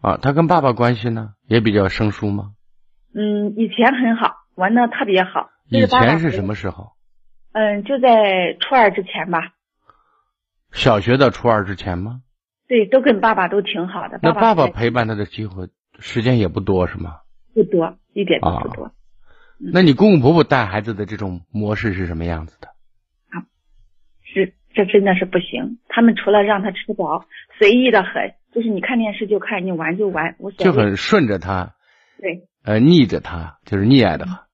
[0.00, 2.52] 啊，他跟爸爸关系呢也比较生疏吗？
[3.14, 5.50] 嗯，以前很好，玩的特别好。
[5.70, 6.92] 就以前是什么时候？
[7.52, 9.52] 嗯，就在初二之前吧。
[10.72, 12.22] 小学的初二之前吗？
[12.68, 14.20] 对，都跟爸爸都挺好的。
[14.22, 17.16] 那爸爸陪陪伴他的机会时间也不多是吗？
[17.52, 18.92] 不多，一点都啊不多。
[19.58, 22.68] 那你公公婆婆带孩子的这种模式是什么样子的？
[22.68, 23.42] 啊
[24.22, 25.80] 是，这真的是不行。
[25.88, 27.24] 他们除了让他吃饱，
[27.58, 30.52] 随意的很，就是你看电视就看，你玩就玩，我。
[30.52, 31.74] 就很顺着他，
[32.20, 34.44] 对，呃，逆着他，就是溺爱的他，是吧？
[34.44, 34.49] 是。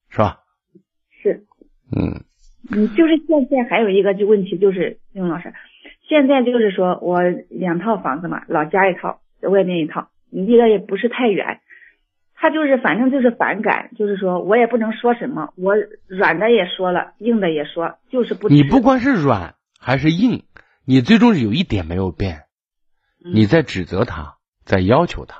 [1.94, 2.24] 嗯，
[2.70, 5.52] 嗯，就是现在还有一个就问题就是，丁老师，
[6.08, 11.60] 现在就是说我两套房子嘛，老家一套，外面一套，离得也不是太远。
[12.38, 15.74] 他就是反正就是反感，就是说我也不能说什么，我
[16.06, 18.48] 软的也说了，硬的也说，就是不。
[18.48, 20.44] 你不光是软还是硬，
[20.84, 22.42] 你最终是有一点没有变，
[23.24, 23.32] 嗯。
[23.34, 25.38] 你在指责他，在要求他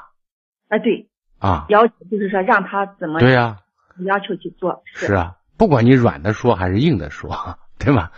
[0.69, 3.59] 啊，对，啊，要求就是说让他怎么对呀、
[4.07, 8.13] 要求去做，是啊，不管你软的说还是硬的说， 对吧？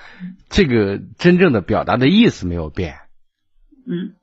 [0.48, 2.94] 这个真正的表达的意思没有变，
[3.87, 4.14] 嗯，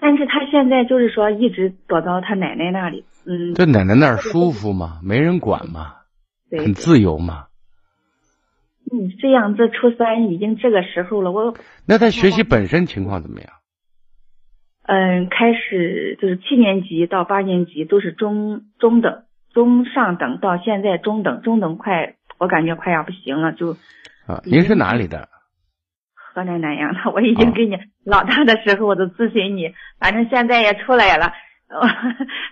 [0.00, 5.00] 但是他现在就是说一直躲到他奶奶那里，嗯，在奶奶那儿舒服吗？
[5.02, 5.94] 没人管吗？
[6.50, 7.46] 对，很自由吗？
[8.92, 13.50] 嗯，这样这初三已经这个时候了，我那他学习本身情况怎么样？
[14.86, 19.22] 嗯开始就是七年级到八年级都是中中等、
[19.54, 23.72] 中上等，到现在中等，中等快我感觉快要不行了，就
[24.26, 25.30] 啊，您是哪里的？
[26.34, 31.32] 河南南阳的，我已经哦给你、老大的时候我都咨询你，反正现在也出来了。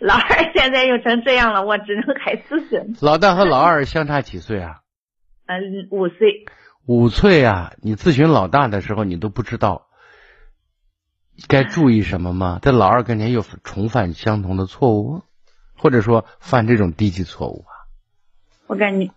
[0.01, 2.97] 老二现在又成这样了，我只能还咨询。
[3.07, 4.77] 老大和老二相差几岁啊？
[5.47, 5.61] 嗯，
[5.93, 6.47] 五岁。
[6.87, 7.75] 五岁啊！
[7.83, 9.89] 你咨询老大的时候，你都不知道
[11.49, 12.61] 该注意什么吗？
[12.63, 15.23] 在老二跟前又重犯相同的错误，
[15.77, 17.75] 或者说犯这种低级错误啊？
[18.69, 19.13] 我感觉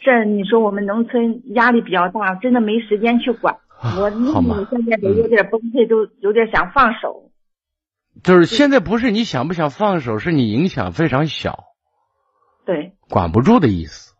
[0.00, 3.56] 这你说我们农村压力比较大，真的没时间去管。
[3.98, 7.30] 我好吗嗯现在都有点崩溃，都有点想放手。
[8.22, 11.64] 就是现在不是你想不想放手，是你影响非常小，
[12.64, 14.14] 对，管不住的意思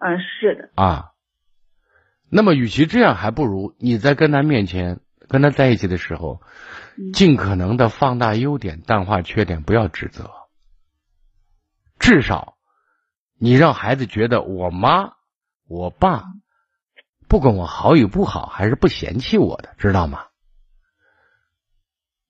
[0.00, 1.12] 嗯，是的，啊。
[2.28, 6.42] 那么，与其这样，还不如你在跟他面前跟他在一起的时候，
[6.98, 10.28] 嗯尽可能的放大优点，淡化缺点，不要指责。
[11.98, 12.55] 至少，
[13.38, 15.12] 你让孩子觉得我妈、
[15.68, 16.24] 我爸，
[17.28, 20.26] 不管我好与不好，还是不嫌弃我的，知道吗？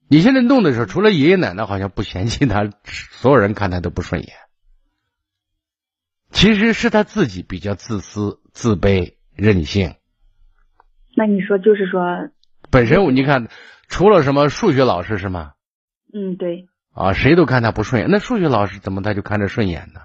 [0.09, 4.33] 你现在弄的时候，除了爷爷奶奶好像不嫌弃他，所有人看他都不顺眼。
[6.31, 9.95] 其实是他自己比较自私、自卑、任性。
[11.16, 12.01] 那你说就是说，
[12.71, 13.49] 本身我你看，
[13.88, 15.53] 除了什么数学老师是吗？
[16.12, 18.11] 嗯，对，啊，谁都看他不顺眼。
[18.11, 20.01] 那数学老师怎么他就看着顺眼呢？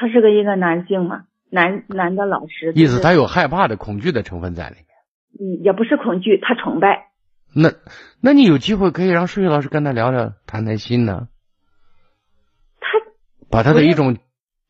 [0.00, 4.86] 他是个一个男性嘛，男男的老师，意思他有害怕的、恐惧的成分在里面。
[5.38, 7.08] 嗯，也不是恐惧，他崇拜。
[7.54, 7.68] 那，
[8.22, 11.28] 那你有机会可以让数学老师跟他聊聊，谈谈心呢，
[12.80, 12.88] 他
[13.50, 14.16] 把他的一种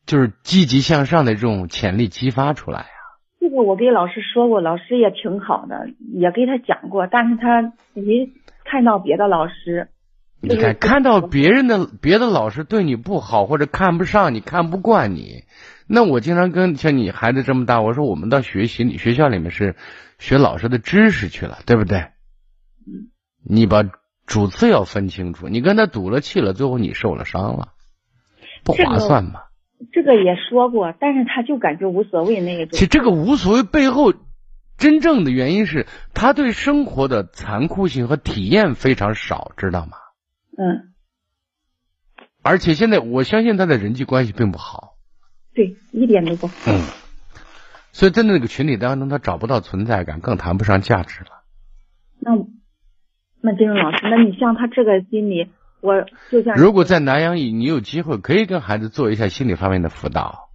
[0.05, 2.99] 就是积极向上的这种潜力激发出来啊。
[3.39, 8.33] 这个我给老师说过，老师也挺好的，也给他讲过，但是他一
[8.65, 9.87] 看到别的老师，
[10.43, 15.43] 你看，看到别人的别的老师对你不好，或者看不上你、看不惯你，
[15.87, 19.75] 那我经常跟像你孩子这么大，我说我们到学习里学校里面是
[20.17, 21.99] 学老师的知识去了，对不对？
[22.87, 23.13] 嗯，
[23.45, 23.83] 你把
[24.25, 27.73] 主次要分清楚，你跟他赌了气了，最后你受了伤了，
[28.63, 29.41] 不划算嘛？
[29.93, 32.69] 这个也说过，但是他就感觉无所谓那一种。
[32.71, 34.13] 其实这个无所谓背后
[34.77, 39.97] 真正的原因是他对生活的残酷性和体验非常少，知道吗？
[40.61, 40.93] 嗯，
[42.43, 44.93] 而且现在我相信他的人际关系并不好。
[45.55, 46.53] 对，一点都不好。
[46.67, 46.85] 嗯，
[47.91, 51.43] 所以在那个群体当中，他找不到存在感，更谈不上价值了。
[52.19, 52.31] 那
[53.41, 55.49] 那金荣老师，那你像他这个心理，
[55.81, 60.49] 我就像如果在南阳，你有机会可以跟孩子做一下心理方面的辅导，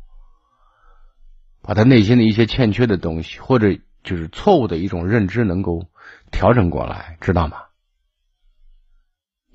[1.62, 5.88] 把他内心的一些欠缺的东西，或者就是错误的一种认知，能够
[6.31, 7.64] 调整过来，知道吗？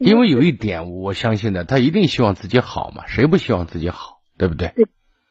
[0.02, 4.74] 因为有一点，我相信的，他一定希望自己好嘛，谁不希望自己好，对不对？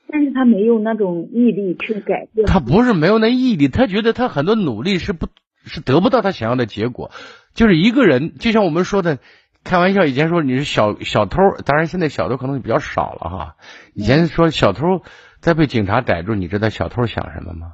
[0.08, 2.46] 但是他没有那种毅力去改变。
[2.46, 5.28] 他不是没有那毅力，他觉得他很多努力是不，
[5.64, 7.10] 是得不到他想要的结果。
[7.52, 9.18] 就是一个人，就像我们说的，
[9.64, 13.56] 开玩笑，以前说你是小小偷，当然现在小偷可能比较少了哈。
[13.94, 15.02] 以前说小偷
[15.40, 17.72] 在被警察逮住，你知道小偷想什么吗？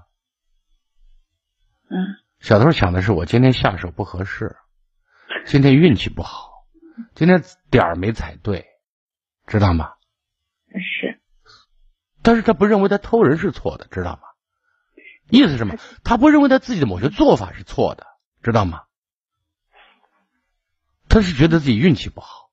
[1.89, 4.57] 嗯，小偷想的是我今天下手不合适，
[5.45, 6.51] 今天运气不好，
[7.15, 8.67] 今天点儿没踩对，
[9.47, 9.95] 知道吗？
[10.69, 11.21] 是，
[12.23, 14.23] 但是他不认为他偷人是错的，知道吗？
[15.29, 15.77] 意思是什么？
[16.05, 18.07] 他不认为他自己的某些做法是错的，
[18.43, 18.85] 知道吗？
[21.09, 22.51] 他是觉得自己运气不好，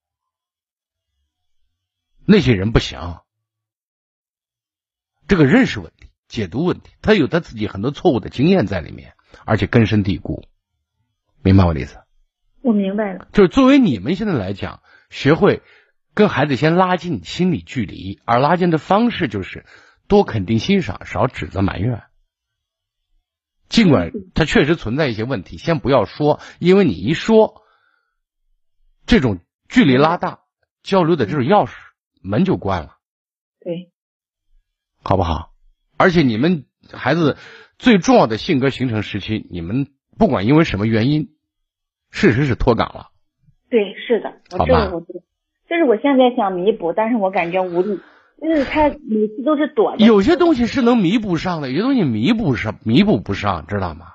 [2.25, 3.19] 那些人不行，
[5.27, 10.47] 这个认识问题、解读问题，他有他自己很多错误的经验在里面，而且根深蒂固，
[11.41, 12.02] 明白我的意思？
[12.63, 13.27] 我明白了。
[13.33, 15.61] 就是作为你们现在来讲，学会
[16.13, 19.65] 跟孩子先拉近心理距离，而拉近的方式就是
[20.07, 22.03] 多肯定欣赏，少指责埋怨。
[23.67, 27.63] 尽管他确实存在一些问题，先不要说，因为你一说，
[29.05, 30.39] 这种距离拉大，
[30.83, 31.73] 交流的这种钥匙
[32.21, 32.97] 门就关了，
[33.59, 33.91] 对，
[35.03, 35.53] 好不好？
[35.97, 37.37] 而且你们孩子
[37.77, 41.33] 最重要的性格形成时期，你们不管因为什么原因，
[42.13, 43.09] 事实是脱岗了。
[43.69, 45.19] 对，是的，我好吧这个我知道，
[45.67, 47.99] 就是我现在想弥补，但是我感觉无力，
[48.39, 50.05] 就是他每次都是躲着。
[50.05, 54.05] 有些东西是能弥补上的，有些东西弥补上弥补不上，知道吗？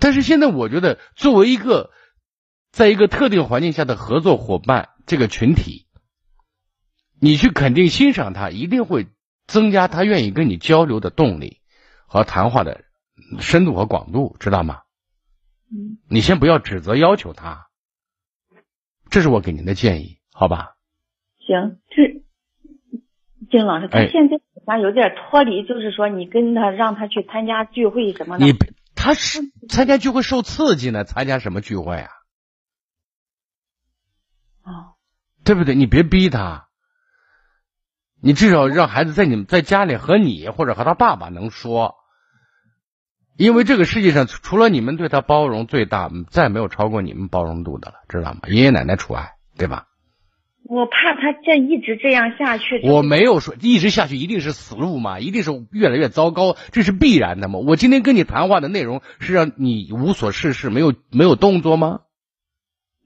[0.00, 1.90] 但是现在我觉得，作为一个
[2.72, 5.86] 在一个特定环境下的合作伙伴，这个群体，
[7.20, 9.08] 你去肯定欣赏他，一定会
[9.46, 11.58] 增加他愿意跟你交流的动力
[12.06, 12.80] 和谈话的
[13.40, 14.80] 深度和广度，知道吗？
[15.72, 17.68] 嗯，你先不要指责要求他，
[19.08, 20.74] 这是我给您的建议，好吧？
[21.38, 22.24] 行，这
[23.50, 28.44] 金老师，他哎现在好像有点脱离，就是说你跟他让他去参加聚会什么的。
[28.44, 28.52] 你
[28.96, 32.10] 他是参加聚会受刺激呢，参加什么聚会啊？
[34.62, 34.98] 哦，
[35.44, 35.74] 对不对？
[35.74, 36.68] 你别逼他，
[38.20, 41.96] 你至少让孩子在你们在家里和你或者和他爸爸能说，
[43.40, 48.40] 因为这个世界上除了你们对他包容最大，再没有超过你们包容度的了，知道吗？
[48.48, 49.86] 爷爷奶奶除外，对吧？
[50.64, 52.82] 我怕他这一直这样下去。
[52.84, 57.58] 我没有说一直下去一定是死路嘛，一定是越来越糟糕，这是必然的嘛。
[57.60, 62.00] 我今天跟你谈话的内容是让你无所事事，没有没有动作吗？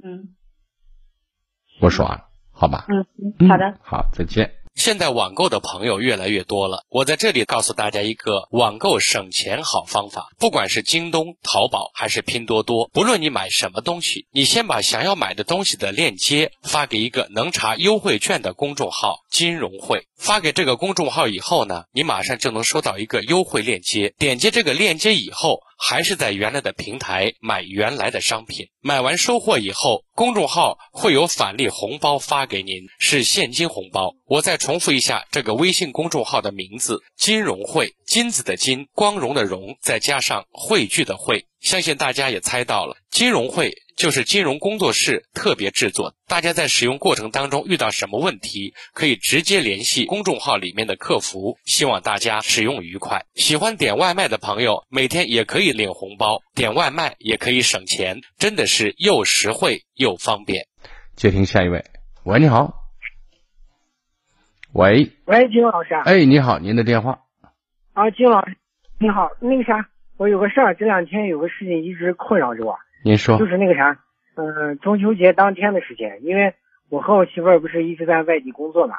[0.03, 0.35] 嗯
[1.81, 2.87] 我说完了，好吧？
[2.89, 3.07] 嗯，
[3.39, 3.67] 嗯好的。
[3.67, 4.51] 嗯好，再见。
[4.75, 10.29] 现在网购的朋友越来越多了，我在这里告诉大家一个网购省钱好方法。
[10.39, 20.09] 不管是京东、淘宝还是拼多多，不论你买什么东西，你先把想要买的东西的链接发给一个能查优惠券的公众号“金融会”。
[20.19, 24.15] 发给这个公众号以后呢，你马上就能收到一个优惠链接。
[24.19, 28.69] 点击这个链接以后，还是在原来的平台买原来的商品。
[28.81, 34.15] 买完收货以后，公众号会有返利红包发给您，是现金红包。
[34.25, 41.45] 我再重复一下这个微信公众号的名字：金融汇，金子的金，光荣的荣，再加上汇聚的汇。
[41.61, 46.17] 相信大家也猜到了，金融会就是金融工作室特别制作。
[46.27, 51.57] 大家在使用过程当中遇到什么问题，可以直接联系公众号里面的客服。
[51.65, 53.25] 希望大家使用愉快。
[53.37, 60.67] 喜欢点外卖的朋友，每天也可以领红包，点外卖也可以省钱，真的是又实惠又方便。
[61.15, 61.85] 接听下一位，
[62.25, 62.75] 喂，你好。
[64.73, 67.21] 喂，喂，金老师啊，哎，你好，您的电话。
[67.93, 68.57] 啊，金老师，
[68.99, 73.47] 你好，那个啥，我有个事儿，这两天有个事情一直困扰着我，您说就。
[73.47, 73.99] 是那个啥，
[74.35, 76.55] 嗯、中秋节当天的事情，因为
[76.89, 78.97] 我和我媳妇儿不是一直在外地工作嘛，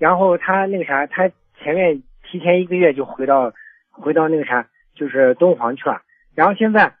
[0.00, 1.30] 然后她那个啥，她
[1.62, 3.52] 前面提前一个月就回到
[3.92, 4.66] 回到那个啥，
[4.96, 6.02] 就是敦煌去了，
[6.34, 6.94] 然后现在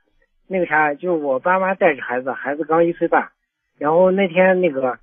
[0.46, 3.30] 那个啥，就是我爸妈带着孩子，孩子刚一岁半，
[3.76, 4.98] 然后那天那个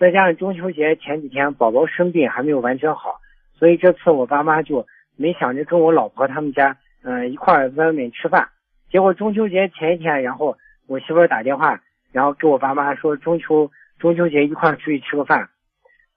[0.00, 3.20] 再加上中秋节前几天宝宝生病还没有完全好，
[3.54, 4.84] 所以这次我爸妈就
[5.16, 8.48] 没想着跟我老婆他们家嗯、一块儿在外面吃饭，
[8.90, 10.56] 结果中秋节前一天，然后
[10.86, 11.80] 我媳妇儿打电话，
[12.12, 15.48] 然后给我爸妈说中秋中秋节一块儿出去吃个饭，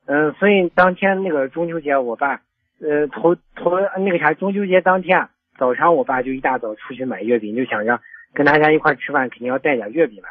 [0.06, 2.42] 嗯、所以当天那个中秋节我爸
[2.82, 8.00] 呃头头那个啥中秋节当天啊早上我爸就一大早出去买月饼，就想着
[8.34, 10.28] 跟大家一块儿吃饭肯定要带点月饼吧，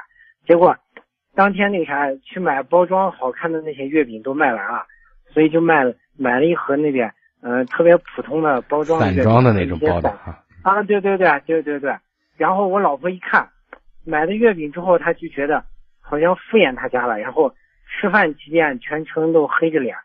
[0.46, 0.76] 结果
[1.34, 4.86] 当天那个啥去买包装好看的那些月饼都卖完了，
[5.32, 7.12] 所以就卖了买了一盒那边
[7.42, 11.96] 嗯、呃特别普通的包装的散装的那种包的散啊，啊，对对对对对对。
[12.36, 13.48] 然后我老婆一看
[14.04, 15.64] 买了月饼之后，他就觉得
[16.00, 17.54] 好像敷衍他家了，然后
[17.86, 19.96] 吃饭期间全程都黑着脸，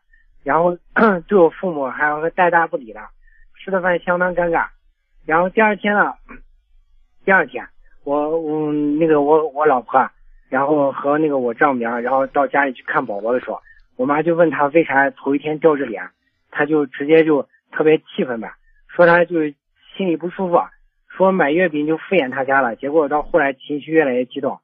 [0.43, 0.77] 然后
[1.27, 3.01] 对我父母还要带大不理的，
[3.57, 4.67] 吃的饭相当尴尬。
[5.25, 6.13] 然后第二天呢，
[7.25, 7.67] 第二天
[8.03, 10.11] 我嗯那个我我老婆啊
[10.49, 13.61] 然后和那个我丈母娘，然后到家里去看宝宝的时候，
[13.97, 16.09] 我妈就问他为啥头一天吊着脸，
[16.49, 18.55] 他就直接就特别气愤吧，
[18.87, 19.53] 说他就是
[19.95, 20.59] 心里不舒服，
[21.19, 24.61] 说买月饼就敷衍他家了，结果到后来情绪越来越激动，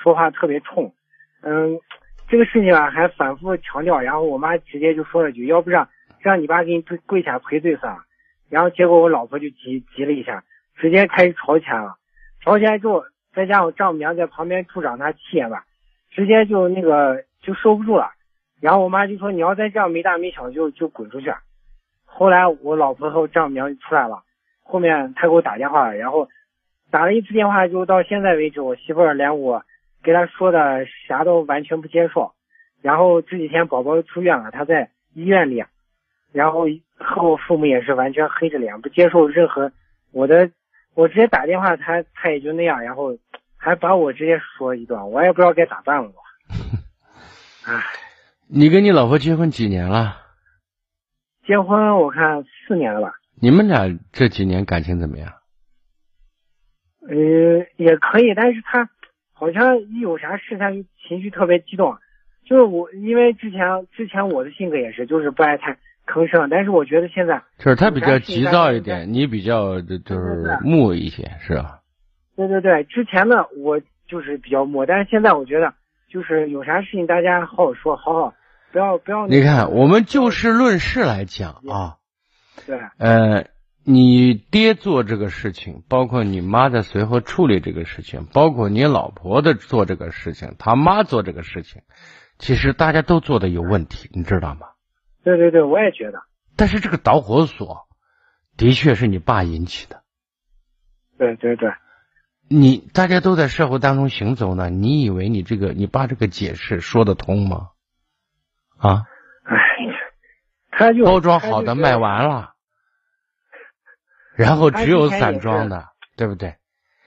[0.00, 0.94] 说话特别冲，
[1.42, 1.80] 嗯，
[2.28, 5.88] 这个事情啊还反复强调，然后我妈直接就说了句，要不让
[6.20, 8.02] 让你爸给你跪跪下赔罪算了，
[8.48, 10.44] 然后结果我老婆就急急了一下，
[10.76, 11.96] 直接开始吵起来了，
[12.40, 13.04] 吵起来之后。
[13.34, 15.66] 再加上我丈母娘在旁边助长他气焰吧，
[16.10, 18.12] 直接就那个就收不住了。
[18.62, 21.30] 然后我妈就说：“你要再这样没大没小，就就滚出去。”
[22.06, 24.22] 后来我老婆和我丈母娘就出来了，
[24.68, 26.28] 后面他给我打电话，然后
[26.90, 29.64] 打了一次电话，就到现在为止，我媳妇儿连我
[30.02, 32.32] 给她说的啥都完全不接受。
[32.82, 35.64] 然后这几天宝宝出院了，他在医院里，
[36.32, 36.66] 然后
[36.98, 39.70] 和我父母也是完全黑着脸不接受任何
[40.12, 40.50] 我的。
[40.94, 43.16] 我直接打电话，他他也就那样，然后
[43.56, 46.10] 还把我直接说一段，我也不知道该咋办了。
[47.66, 47.84] 唉，
[48.48, 50.16] 你跟你老婆结婚几年了？
[51.46, 53.12] 结婚我看四年了吧。
[53.40, 55.32] 你们俩这几年感情怎么样？
[57.08, 58.88] 呃，也可以，但是他
[59.32, 61.96] 好像一有啥事，他就情绪特别激动。
[62.48, 63.60] 就是我，因为之前
[63.92, 65.78] 之前我的性格也是，就是不爱太。
[66.06, 71.80] 吭声，但是我觉得现在就是他比较急躁一点，你比较就是木一些，是吧？
[72.36, 75.74] 对对对，之前呢我就是比较木，但是现在我觉得
[76.08, 78.34] 就是有啥事情大家好好说，好好
[78.70, 79.26] 不要不要。
[79.26, 81.96] 你看，我们就事论事来讲啊。
[82.64, 82.78] 对。
[82.98, 83.46] 呃，
[83.84, 91.82] 你爹做这个事情，包括你妈在随后处理这个事情，包括你老婆的做这个事情，他妈做这个事情，
[92.38, 94.68] 其实大家都做的有问题，你知道吗？
[95.22, 96.20] 对对对，我也觉得。
[96.56, 97.86] 但是这个导火索
[98.56, 100.02] 的确是你爸引起的。
[101.18, 101.70] 对对对，
[102.48, 107.68] 你大家都在社会当中行走呢，你以为你这个你爸这个解释说得通吗？
[108.78, 109.04] 啊？
[110.76, 112.52] 哎，他就包装好的卖完了，
[114.36, 116.56] 然后只有散装的，对不对？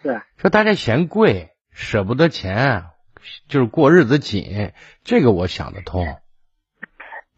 [0.01, 0.19] 对。
[0.37, 2.85] 说大家嫌贵，舍不得钱，
[3.47, 6.17] 就是过日子紧，这个我想得通。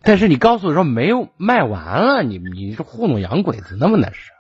[0.04, 4.32] 但是你告诉我说没有卖完了，你你是糊弄洋鬼子，那么那是？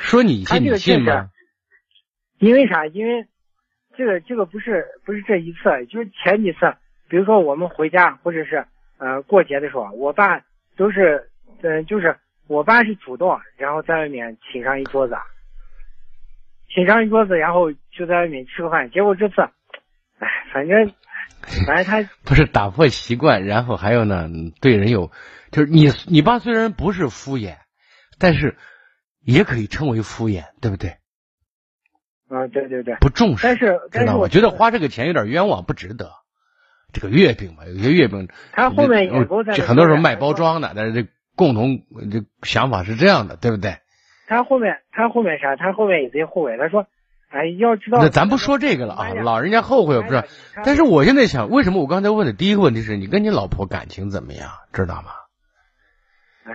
[0.00, 1.28] 说你信你信吗？
[2.38, 2.86] 因为啥？
[2.86, 3.28] 因为
[3.96, 6.58] 这个这个不是不是这一次，就是前几次，
[7.08, 8.66] 比如说我们回家或者是
[8.96, 10.40] 呃过节的时候，我爸
[10.78, 11.28] 都是
[11.62, 12.16] 嗯就是
[12.46, 15.14] 我爸是主动，然后在外面请上一桌子，
[16.74, 18.90] 请上一桌子，然后就在外面吃个饭。
[18.90, 19.42] 结果这次，
[20.18, 20.92] 哎，反正。
[21.66, 24.28] 反正他 不是打破习惯，然后还有呢，
[24.60, 25.12] 对人有，
[25.52, 27.58] 就是你你爸虽然不是敷衍，
[28.18, 28.56] 但是
[29.20, 30.96] 也可以称为敷衍，对不对？
[32.28, 34.28] 啊，对对对，不重视，但是但是我？
[34.28, 36.10] 觉得花这个钱有点冤枉，不值得。
[36.92, 39.10] 这个月饼嘛，有些月饼他后面也
[39.44, 43.78] 在很多时候卖包装的，但是这共同这想法是这样的，对不对？
[44.26, 45.56] 他后面他后面啥？
[45.56, 46.86] 他后面也贼后悔，他说。
[47.30, 50.24] 哎，要知道，那咱不说这个了啊，老人家后悔不是？
[50.64, 55.10] 但是我现在想，为什么我刚才问的第一个问题是你跟你老婆感情怎么样，知道吗？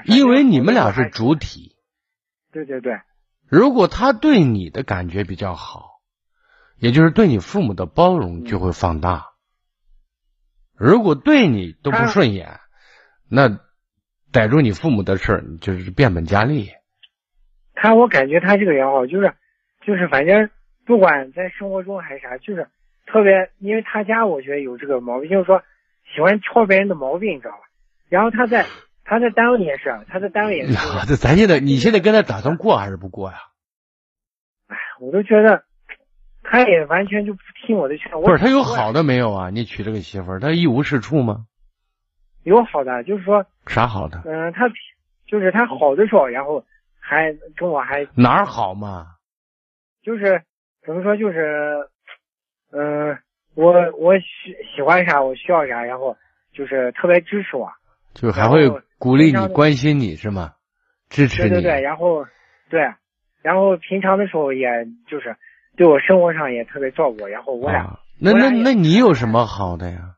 [0.06, 1.76] 因为你们俩是主体。
[2.52, 2.94] 对对对。
[3.48, 6.00] 如果他对你的感觉比较好，
[6.80, 9.33] 也就是对你父母的包容就会放大。
[10.84, 12.60] 如果对你都不顺眼，
[13.30, 13.60] 那
[14.32, 16.70] 逮住你父母的事儿，就是变本加厉。
[17.74, 19.34] 他，我感觉他这个人哦，就是，
[19.86, 20.50] 就是反正。
[20.86, 22.68] 不管在生活中还是啥，就是
[23.06, 25.64] 特别，因为他家我觉得有这个毛病，就是说
[26.14, 27.60] 喜欢挑别人的毛病，你知道吧？
[28.10, 28.66] 然后他在
[29.06, 30.74] 他在单位也是，他在单位也是。
[31.08, 33.38] 这 咱现在你现在跟他打算过还是不过呀？
[34.68, 35.64] 哎，我都觉得
[36.54, 38.12] 他也完全就不听我的劝。
[38.12, 39.50] 不是他有好的没有啊？
[39.50, 41.48] 你娶这个媳妇儿，他一无是处吗？
[42.44, 44.22] 有好的，就是说啥好的？
[44.26, 44.70] 嗯，他
[45.26, 46.64] 就是他好的时候，然后
[47.00, 49.08] 还跟我还哪儿好嘛？
[50.04, 50.44] 就是。
[50.86, 51.88] 怎么说就是，
[52.74, 53.18] 嗯，
[53.56, 54.26] 我我喜
[54.76, 56.18] 喜欢啥，我需要啥，然后
[56.52, 57.72] 就是特别支持我，
[58.14, 58.68] 就还会
[59.00, 60.56] 鼓励你、关心你是吗？
[61.08, 61.50] 支持你。
[61.52, 62.26] 对对对，然后
[62.70, 62.82] 对，
[63.42, 64.68] 然后平常的时候也
[65.08, 65.38] 就是
[65.76, 70.16] 对我生活上也特别照顾，然后我俩那那那你有什么好的呀？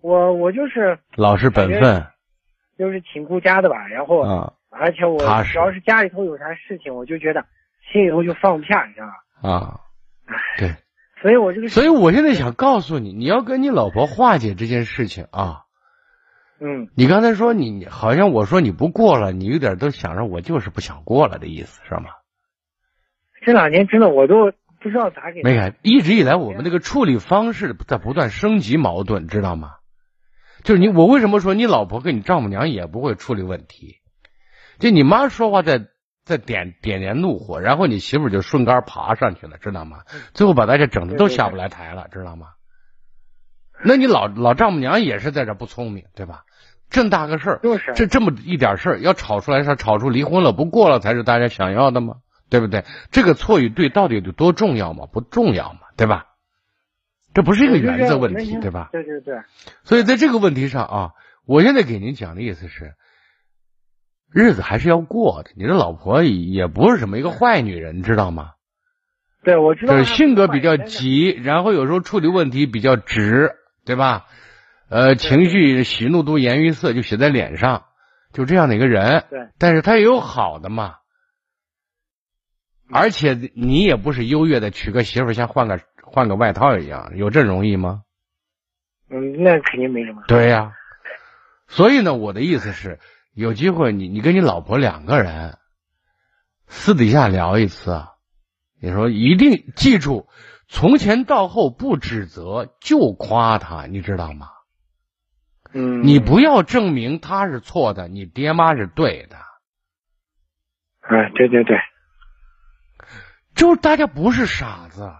[0.00, 2.06] 我我就是老实本分，
[2.78, 7.44] 就是挺顾家的吧，然后啊，而且我只要是家里头有啥事情，我就觉得。
[7.90, 9.50] 心里头就放不下，你知道吗？
[9.50, 9.80] 啊，
[10.58, 10.74] 对，
[11.22, 15.62] 所以我这个，所以我现在想告诉你，你要跟你老婆化解这件事情啊。
[16.60, 16.90] 嗯。
[16.94, 22.10] 你刚才说你好像我说你不过了，你有点都想着我就是不想过了的意思，是吗？
[23.48, 25.42] 这两年真的我都不知道咋给。
[25.42, 29.76] 没改，一直以来我们这个处理方式在不断升级矛盾，知道吗？
[30.62, 34.00] 就是你，我为什么说你老婆跟你丈母娘也不会处理问题？
[34.78, 35.86] 就你妈说话在
[36.26, 40.00] 在点点燃怒火，然后你媳妇就顺杆爬上去了，知道吗？
[40.34, 42.48] 最后把大家整的都下不来台了，知道吗？
[43.82, 46.42] 那你老老丈母娘也是在这不聪明，对吧？
[46.90, 52.16] 这么大个事儿，就是这这么一点事儿，要吵出来是吵出离婚了，不过了才是大家想要的吗？
[52.50, 52.84] 对不对？
[53.10, 55.06] 这个错与对到底有多重要吗？
[55.12, 56.26] 不重要嘛，对吧？
[57.34, 58.88] 这不是一个原则问题，对吧？
[58.90, 59.40] 对对对。
[59.84, 61.10] 所以在这个问题上啊，
[61.46, 62.94] 我现在给您讲的意思是，
[64.32, 65.50] 日子还是要过的。
[65.56, 68.52] 你的老婆也不是什么一个坏女人，知道吗？
[69.44, 69.96] 对，我知道。
[69.96, 73.52] 就是性格比较急，然后有时候处理问题比较直，
[73.84, 74.26] 对吧？
[74.88, 77.84] 呃，情绪喜怒都言于色，就写在脸上，
[78.32, 79.24] 就这样的一个人。
[79.30, 79.48] 对。
[79.58, 80.96] 但是他也有好的嘛。
[82.90, 88.02] 而且你也不是优越的，娶个媳妇像换个换个外套一样，有这容易吗？
[89.10, 90.22] 嗯，那肯定没什么。
[90.28, 90.72] 对呀，
[91.66, 92.98] 所以呢，我的意思是，
[93.34, 95.58] 有机会你你跟你老婆两个人
[96.66, 98.04] 私底下聊一次，
[98.80, 100.28] 你说一定记住，
[100.66, 104.48] 从前到后不指责，就夸她，你知道吗？
[105.72, 106.06] 嗯。
[106.06, 109.36] 你不要证明他是错的，你爹妈是对的。
[111.00, 111.76] 哎，对对对。
[113.58, 115.12] 就是大家不是傻子，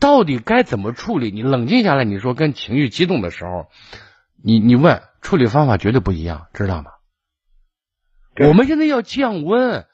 [0.00, 1.30] 到底该怎么处理？
[1.30, 3.70] 你冷静下来，你说跟情绪激动的时候，
[4.42, 6.90] 你你问处理方法绝对不一样，知道吗？
[8.44, 9.86] 我们现在要降温，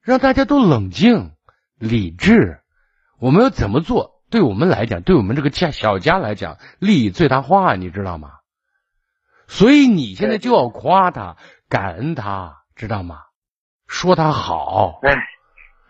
[0.00, 1.32] 让大家都冷静、
[1.76, 2.60] 理智。
[3.18, 4.22] 我们要怎么做？
[4.30, 8.30] 对我们来讲，对我们这个家小家来讲，利益最大化，你知道吗？
[9.48, 11.36] 所以你现在就要夸他、
[11.68, 13.22] 感恩他，知道吗？
[13.88, 15.00] 说他好。
[15.02, 15.16] 哎。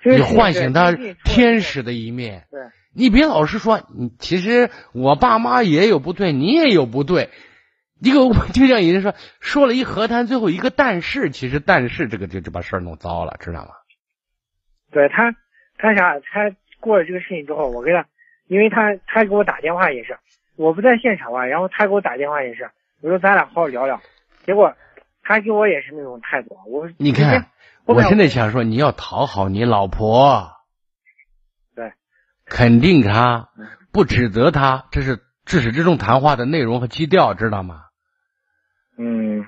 [0.04, 0.92] 你唤醒他
[1.24, 2.60] 天使的一面，对，
[2.94, 7.30] 你别老是说，你其实我爸妈也有不对，你也有不对，
[8.00, 8.20] 一个
[8.52, 13.70] 就像有人说，说了一和谈，最后一个但是，其实但是这个就就把事儿弄糟了，知道吗？
[14.92, 15.32] 对他，
[15.78, 16.18] 他啥？
[16.20, 18.06] 他过了这个事情之后，我跟他，
[18.46, 20.16] 因为他他给我打电话也是，
[20.56, 22.70] 我不在现场嘛，然后他给我打电话也是，
[23.02, 24.00] 我说咱俩好好聊聊，
[24.46, 24.74] 结果
[25.22, 27.46] 他给我也是那种态度，我你看。
[27.94, 30.52] 我现在想说，你要讨好你老婆，
[31.74, 31.92] 对，
[32.44, 33.48] 肯定她，
[33.92, 37.84] 不指责她，这是至始至终谈话的内容和基调，知道吗？
[38.98, 39.46] 嗯。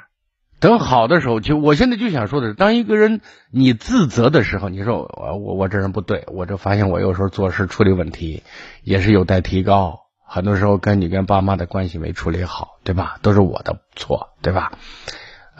[0.58, 3.20] 等好的时候，就我现在就想说的是，当一个人
[3.50, 8.42] 你自责的时候，你说我我我这人不对，我就发现我有时候做事处理问题
[8.82, 13.18] 也是有待提高，很多时候跟你跟爸妈的关系没处理好，对吧？
[13.22, 14.72] 都是我的错，对吧？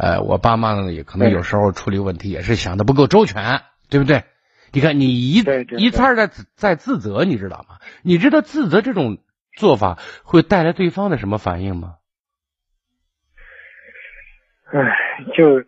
[0.01, 4.25] 呃，我爸妈呢也可能有时候处理问题也是想的不够周全，对不对？
[4.73, 5.43] 你看你一
[5.77, 7.81] 一再在在自责，你知道吗？
[8.03, 9.19] 你知道自责这种
[9.59, 11.97] 做法会带来对方的什么反应吗？
[14.73, 14.81] 唉，
[15.37, 15.67] 就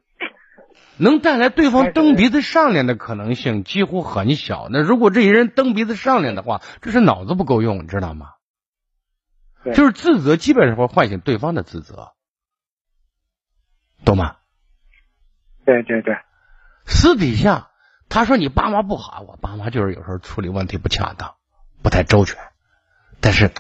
[0.97, 4.69] 能带来对方蹬鼻子上脸的可能性几乎很小。
[4.71, 8.29] 那如果这些人蹬鼻子上脸的话，这是脑子不够用，你知道吗？
[9.75, 12.13] 就是自责基本上会唤醒对方的自责。
[14.05, 14.37] 懂吗？
[15.65, 16.17] 对对对，
[16.87, 17.71] 私底下
[18.09, 21.35] 他说你爸妈不好，我爸妈就是有时候处理问题不恰当，
[21.83, 22.37] 不太周全。
[23.21, 23.51] 但是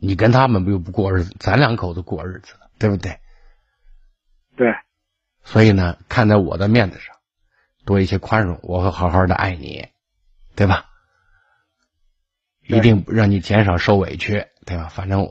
[0.00, 3.20] 你跟他们又不过日子，咱两口子过日子对不对？
[4.56, 4.74] 对。
[5.44, 7.16] 所以呢，看在我的面子上，
[7.84, 9.88] 多一些宽容，我会好好的爱你，
[10.56, 10.86] 对吧？
[12.66, 14.88] 一定让你减少受委屈，对吧？
[14.88, 15.22] 反正，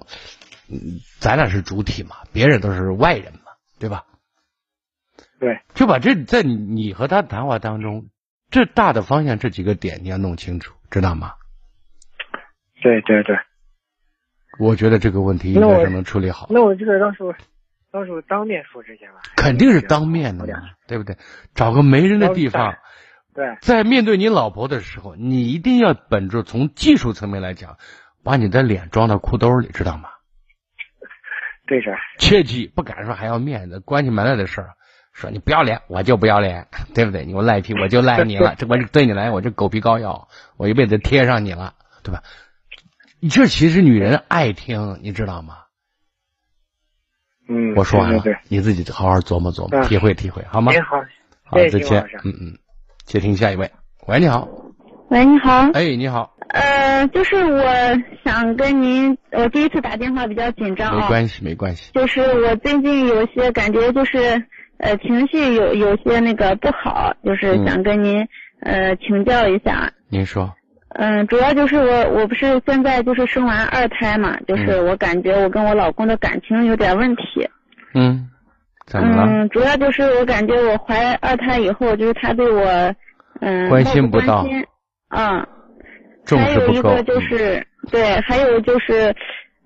[0.69, 3.46] 嗯，咱俩是主体嘛，别人都是外人嘛。
[3.79, 4.05] 对吧？
[5.39, 8.07] 对，就把这在你你和他谈话当中，
[8.49, 11.33] 这大的方向这几个点你要弄清楚，知道吗？
[12.81, 13.35] 对对对，
[14.59, 16.47] 我觉得这个问题应该是能处理好。
[16.49, 17.33] 那我这个到时候
[17.91, 19.21] 到时候当面说这些吧。
[19.35, 21.17] 肯定是当面的嘛，对不对？
[21.55, 22.75] 找个没人的地方。
[23.33, 23.57] 对。
[23.61, 27.77] 在面对你老婆的时候，你一定要本着从技术层面来讲，
[28.23, 30.09] 把你的脸装到裤兜里，知道吗？
[31.67, 34.73] 对着，切记不敢说还要面子，关起门来的事儿，
[35.13, 37.25] 说你不要脸，我就不要脸，对不对？
[37.25, 38.55] 你我赖皮，我就赖你了。
[38.57, 42.23] 这我对你来，我这狗皮膏药，我一辈子贴上你了，对吧？
[43.29, 45.57] 这其实女人爱听，你知道吗？
[47.49, 50.71] 嗯，我说完了，对，你自己好好琢磨琢磨，体会体会，好吗？
[50.87, 50.97] 好，
[51.43, 52.03] 好，再见。
[52.23, 52.57] 嗯嗯，
[53.05, 53.71] 接听下一位，
[54.07, 54.47] 喂，你好。
[55.09, 55.71] 喂，你好。
[55.71, 56.36] 哎，你好。
[56.49, 57.63] 呃，就是我
[58.23, 61.01] 想跟您，我第一次打电话比较紧张啊。
[61.01, 61.91] 没关系，没关系。
[61.93, 64.17] 就是我最近有些感觉，就是
[64.77, 68.27] 呃情绪有有些那个不好，就是想跟您
[68.61, 69.91] 呃请教一下。
[70.09, 70.53] 您说。
[70.89, 77.23] 嗯，主要就是我我不是现在就是生完二胎嘛，就是我感觉我跟我老公的感情有点问题。
[77.93, 78.29] 嗯，
[78.87, 79.23] 怎么了？
[79.27, 82.95] 嗯，主要就是我感觉我怀二胎以后，就是他对我
[83.41, 84.43] 嗯关心不到，
[85.09, 85.45] 嗯，
[86.27, 86.67] 重视不够。
[86.67, 89.15] 还有一个就是对，还有就是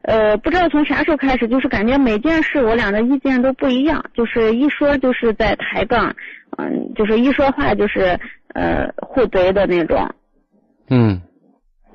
[0.03, 6.16] 呃，不知道从啥时候开始，就是感觉每件事我俩的意见都不一样，就是一说就是在抬杠，
[6.57, 8.20] 嗯，就是一说话就是
[8.53, 10.09] 呃互怼的那种。
[10.89, 11.22] 嗯，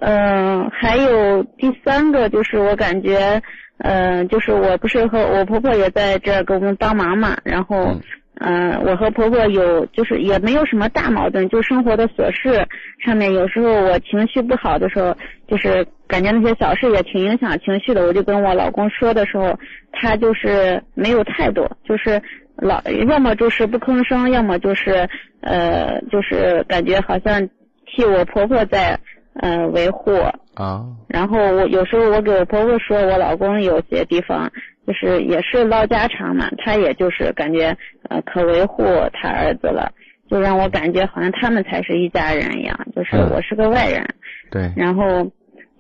[0.00, 3.42] 嗯，还有第三个就是我感觉，
[3.78, 8.00] 嗯，就是我不是和我婆婆也在这给我们帮忙嘛，然后，
[8.40, 12.66] 嗯，我和婆婆有就是也没有什么大矛盾，就生活的琐事
[13.04, 15.16] 上面，有时候我情绪不好的时候，
[15.48, 19.58] 就是感觉那些小事也挺影响情绪的，我就跟我老公说的时候，
[19.92, 22.20] 他就是没有态度，就是
[22.56, 25.08] 老要么就是不吭声，要么就是
[25.40, 27.48] 呃，就是感觉好像。
[27.88, 28.98] 替我婆婆在
[29.40, 30.10] 呃维护
[30.54, 34.50] 啊，然后我有时候我给我婆婆说，我老公有些地方
[34.86, 37.76] 就是也是唠家常嘛，他也就是感觉
[38.08, 39.90] 呃可维护他儿子了，
[40.30, 44.06] 就让我感觉好像他们才是一家人一样，就是我是个外人。
[44.50, 44.70] 对。
[44.76, 45.30] 然后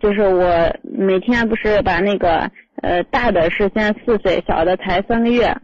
[0.00, 2.50] 就是我每天不是把那个
[2.82, 5.56] 呃大的是现在四岁，小的才三个月，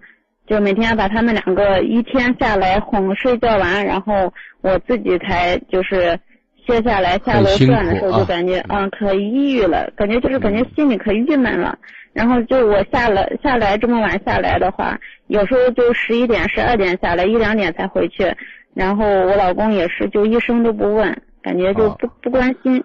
[0.47, 6.18] 就每天把他们两个一天下来哄睡觉完，然后我自己才就是。
[6.64, 11.76] 歇下来下楼转的时候就感觉嗯可抑郁了，感觉就是感觉心里可郁闷了。
[12.12, 14.98] 然后就我下了下来这么晚下来的话，
[15.28, 18.34] 有时候就十一点十二点下来，一两点才回去。
[18.74, 22.84] 然后我老公也是就一声都不问，感觉就不不关心。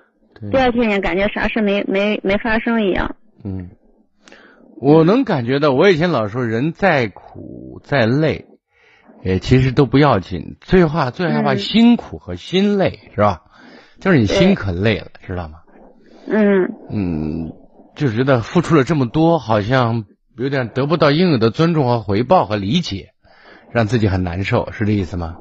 [0.51, 3.15] 第二天也感觉啥事没没没发生一样。
[3.43, 3.69] 嗯，
[4.79, 8.45] 我能感觉到，我以前老说人再苦再累，
[9.23, 13.41] 也其实都不要紧，最怕最害怕辛苦和心累，是吧？
[13.99, 15.59] 就是你心可累了，知道吗？
[16.27, 17.51] 嗯嗯，
[17.97, 20.05] 就觉得付出了这么多，好像
[20.37, 23.07] 有点得不到应有的尊重和回报和理解，
[23.73, 25.35] 让自己很难受，是这意思吗？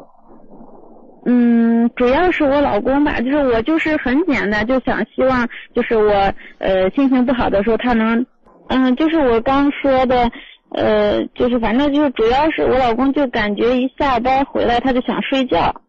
[1.26, 8.24] 嗯，主要是我老公吧，就是我就是很简单，就想希望就是我呃心情不好的时候他能，
[8.68, 10.30] 嗯，就是我刚说的
[10.70, 15.82] 呃，就是反正就是主要是我老公就感觉一下班回来他就想睡觉。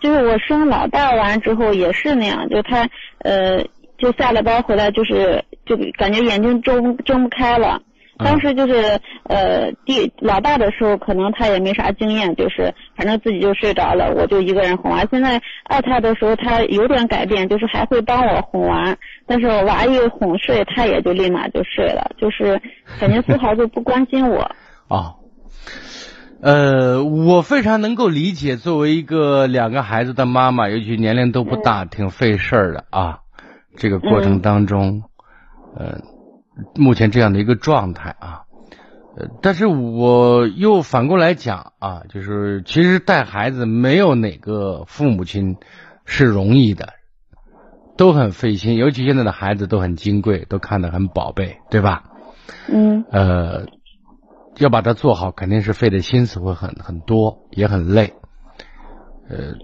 [0.00, 3.64] 就是我生老大完之后也是那样，就他呃，
[3.98, 7.80] 就下了班回来就是就感觉眼睛睁睁不开了。
[8.18, 15.04] 当时就是呃，第老大的时候可能他也没啥经验，就是反正自己就睡着了，我就一个人哄娃。
[15.10, 18.96] 现在二胎的时候他有点改变，就是还会帮我哄娃，
[19.26, 22.60] 但是我娃一哄睡，他也就立马就睡了，就是
[23.00, 24.42] 感觉丝毫就不关心我。
[24.88, 25.14] 啊。
[26.42, 33.18] 呃，我非常能够理解，作为一个两个孩子的妈妈，尤其年龄都不大，挺费事儿的啊。
[33.76, 35.04] 这个过程当中，
[35.74, 36.00] 呃，
[36.74, 38.42] 目前这样的一个状态啊，
[39.16, 45.56] 呃，但是我又反过来讲啊，就是其实带孩子没有哪个父母亲
[46.04, 46.88] 是容易的，
[47.96, 52.04] 都很费心，尤其现在的孩子都很金贵，都看得很宝贝，对吧？
[52.68, 53.04] 嗯。
[53.10, 53.66] 呃。
[54.58, 58.12] 要把它做好，肯定是费的心思会很很多，也很累。
[59.26, 59.54] 呃，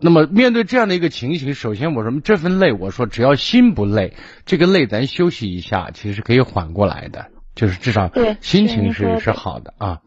[0.00, 4.14] 那么面对这样的一个情形，首先我说这份累，我说只要心不累，
[4.46, 9.98] 这个累咱休息一下，其实可以缓过来的，就是至少心情是是好的啊。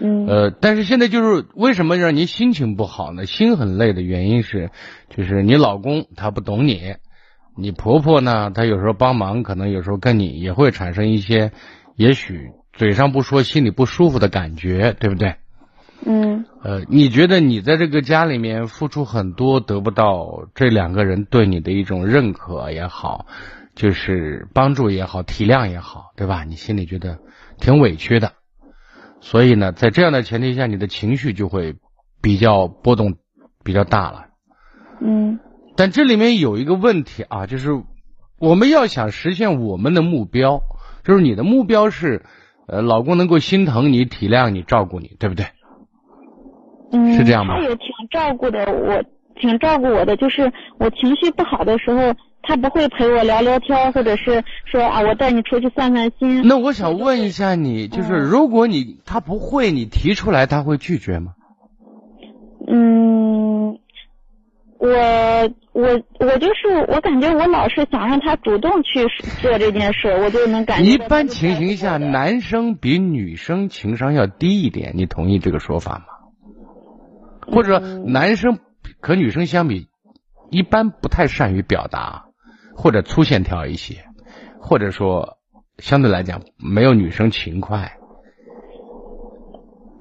[0.00, 0.26] 嗯。
[0.26, 3.26] 呃，但是现在就是为什么让您心情不好呢？
[3.26, 4.70] 心很累的原因是，
[5.10, 6.94] 就是你老公他不懂你，
[7.56, 11.52] 你婆婆呢，她有时候帮忙，可能有时候跟你也会产生一些，
[11.96, 12.50] 也许。
[12.76, 15.36] 嘴上不说，心里不舒服的感觉，对不对？
[16.04, 16.44] 嗯。
[16.62, 23.26] 呃，你觉得你在这个家里面付出很多，得不到这两个人对你的一种认可也好，
[23.74, 26.44] 就是帮助也好，体谅也好，对吧？
[26.44, 27.18] 你心里觉得
[27.58, 28.32] 挺委屈的。
[29.20, 31.76] 所以呢，在这样的前提下，你的情绪就会
[32.20, 33.16] 比较波动
[33.62, 34.26] 比较大了。
[35.00, 35.38] 嗯。
[35.76, 37.70] 但这里面有一个问题啊，就是
[38.38, 40.60] 我们要想实现我们的目标，
[41.02, 42.24] 就是你的目标是。
[42.66, 45.44] 呃，老公能够心疼你、体谅你、照顾你，对不对？
[46.94, 47.56] 嗯，是这样吗？
[47.56, 49.02] 他也挺照顾的，我
[49.34, 50.16] 挺照顾我的。
[50.16, 56.46] 就是我情绪不好的时候，他不会陪我聊聊天，或者是说啊，我带你出去散散心。
[56.46, 61.32] 那我想问一下你，就是如果你他不会，你提出来他会拒绝吗？
[62.68, 63.78] 嗯。
[64.76, 64.90] 我
[65.72, 69.06] 我我就是我感觉我老是想让他主动去
[69.40, 70.90] 做这件事，我就能感觉。
[70.90, 76.13] 一般情形下，男生比女生情商要低一点，你同意这个说法吗？
[77.46, 78.58] 或者男生
[79.00, 79.88] 和女生相比
[80.50, 82.26] 一般不太善于表达，
[82.74, 84.04] 或者粗线条一些，
[84.58, 85.38] 或者说
[85.78, 87.92] 相对来讲没有女生勤快，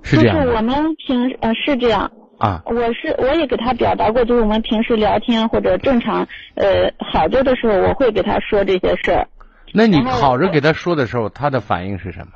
[0.02, 2.12] 是这样就是我们平呃是这样。
[2.40, 2.62] 啊。
[2.66, 9.28] 我是我也给他表达过，就是我们平时聊天或者正常呃好着的时候，我会给他说这些事儿。
[9.74, 12.32] 那你好着给他说的时候，他的反应是什么？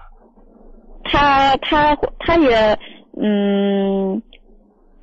[1.10, 2.78] 他他他也
[3.22, 4.22] 嗯，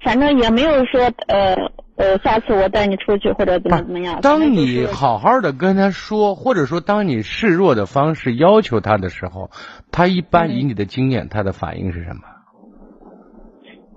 [0.05, 1.55] 反正也没有说呃
[1.97, 4.21] 呃，下次我带你出去或者怎么怎么样。
[4.21, 9.51] 当你好好的跟他说，或者说当你示弱的方式要求他的时候，
[9.91, 12.23] 他一般嗯以你的经验，他的反应是什么？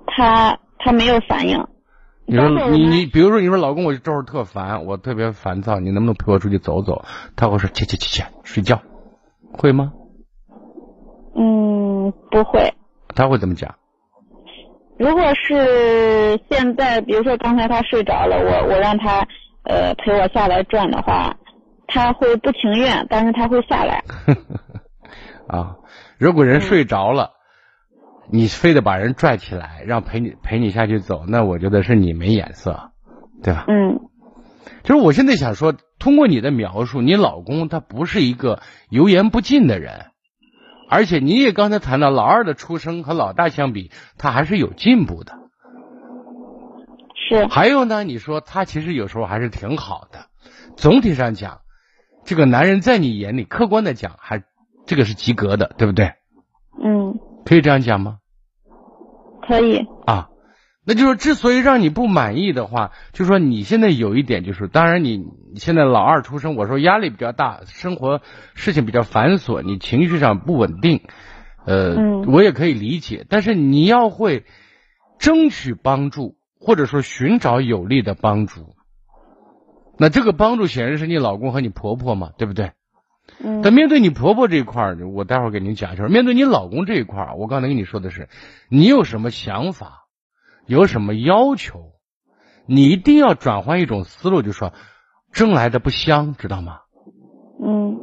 [0.06, 1.66] 他他没有反应。
[2.26, 7.04] 你说你你，比如说你说老公，我这会儿特烦，我特别烦躁，你能不能陪我出去走走？
[7.36, 8.82] 他会说去去去去睡觉，
[9.54, 9.94] 会吗？
[11.36, 12.74] 嗯，不会。
[13.16, 13.76] 他会怎么讲？
[15.00, 19.28] 如果是现在，比如说刚才他睡着了，我我让他
[19.64, 21.36] 呃陪我下来转的话，
[21.88, 24.04] 他会不情愿，但是他会下来。
[25.48, 25.78] 啊，
[26.18, 27.32] 如果嗯人睡着了，
[28.30, 32.92] 你非得把人拽起来，让陪你陪你下去走，那我觉得是你没眼色，
[33.44, 33.66] 对吧？
[33.68, 34.00] 嗯
[34.84, 40.08] 就是我现在想说，通过你的描述，你老公他不是一个油盐不进的人，
[40.90, 45.34] 而且你也刚才谈到老二的出生和老大相比，他还是有进步的。
[47.16, 47.46] 是。
[47.48, 50.28] 还有呢，你说他其实有时候还是挺好的。
[50.76, 51.60] 总体上讲，
[52.24, 54.44] 这个男人在你眼里，客观的讲，还
[54.86, 56.14] 这个是及格的，对不对？
[56.82, 58.20] 嗯，可以这样讲吗？
[59.42, 59.86] 可以。
[60.06, 60.30] 啊，
[60.90, 68.22] 那就是之所以让你不满意的话，就说你现在有一点就是，当然你你现在老二出生，我说压力比较大，生活
[68.56, 71.02] 事情比较繁琐，你情绪上不稳定，
[71.66, 74.46] 呃，嗯我也可以理解，但是你要会
[75.20, 78.74] 争取帮助，或者说寻找有力的帮助。
[79.98, 82.72] 那这个帮助显然是你老公和你婆婆嘛，对不对？
[83.44, 86.08] 嗯但面对你婆婆这一块儿，我待会儿给您讲一下。
[86.08, 88.30] 面对你老公这一块儿，我刚才跟你说的是，
[88.70, 90.07] 你有什么想法，
[90.68, 91.94] 有什么要求，
[92.68, 94.74] 你一定要转换一种思路，就说
[95.32, 96.82] 争来的不香，知道吗？
[97.64, 97.98] 嗯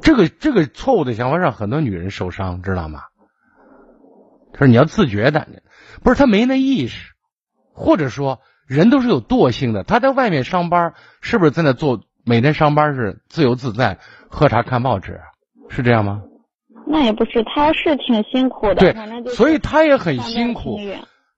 [0.00, 3.02] 这个这个错误的想法让很多女人受伤，知道吗？
[4.52, 5.46] 他说你要自觉的，
[6.02, 7.12] 不是他没那意识，
[7.72, 9.84] 或者说人都是有惰性的。
[9.84, 15.20] 他在外面上班，是不是在那做每天上班是自由自在，喝茶看报纸，
[15.68, 16.22] 是这样吗？
[16.86, 20.78] 那也不是，他是挺辛苦的，对反正就是所以他也很辛苦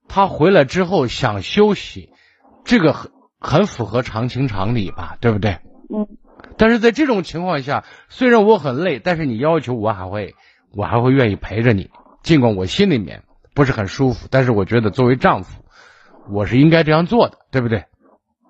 [0.07, 2.09] 他回来之后想休息，
[2.63, 5.59] 这个很很符合常情常理吧，对不对？
[5.93, 6.07] 嗯
[6.57, 10.35] 但是在这种情况下，虽然我很累，但是你要求我还会，
[10.75, 11.89] 我还会愿意陪着你，
[12.23, 15.63] 尽管我心里面不是很舒服，但是我觉得作为丈夫，
[16.31, 17.85] 我是应该这样做的，对不对？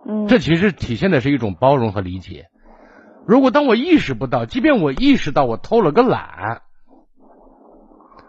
[0.08, 2.46] 嗯，这其实体现的是一种包容和理解。
[3.26, 6.62] 如果当我意识不到，即便我意识到我偷了个懒，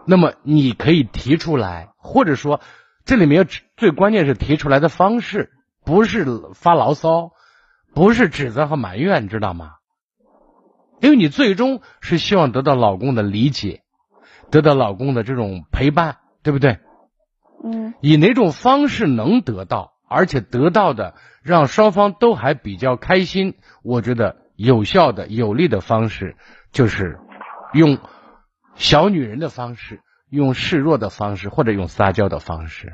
[0.07, 2.61] 那么你可以提出来，或者说
[3.07, 3.47] 这里面
[3.77, 5.49] 最关键是提出来的方式，
[5.85, 7.31] 不是发牢骚，
[7.95, 9.75] 不是指责和埋怨，知道吗？
[10.99, 13.81] 因为你最终是希望得到老公的理解，
[14.51, 16.79] 得到老公的这种陪伴，对不对？
[17.63, 26.35] 嗯以哪种方式能得到，而且得到的让双方都还比较开心，我觉得有效的、有利的方式
[26.73, 27.17] 就是
[27.73, 27.99] 用
[28.75, 32.93] 小女人的方式，用示弱的方式，或者用撒娇的方式，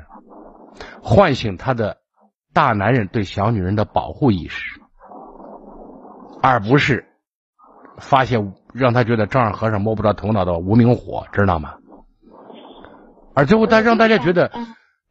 [1.02, 1.98] 唤醒他的
[2.52, 4.80] 大男人对小女人的保护意识，
[6.42, 7.06] 而不是
[7.98, 8.36] 发泄
[8.72, 11.74] 让他觉得丈二和尚摸不着头脑的无名火，知道吗？
[13.34, 14.52] 而最后他让大家觉得，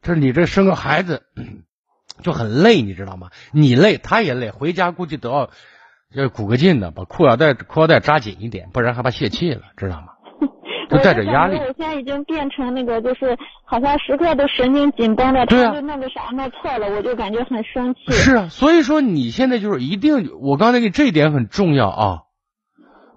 [0.00, 1.24] 就是你这生个孩子
[2.22, 3.28] 就很累，你知道吗？
[3.52, 5.50] 你累，他也累，回家估计都要
[6.10, 10.13] 要鼓个劲的，把裤腰带裤腰带扎紧一点，不然害怕泄气了，知道吗？
[10.88, 18.12] 都带着压力我现在已经变成那个，就是好像时刻都神经紧绷着，对啊他就那个啥弄错了，我就感觉很生气。
[18.12, 22.18] 是啊，所以说你现在就是一定，我刚才给这一点很重要啊，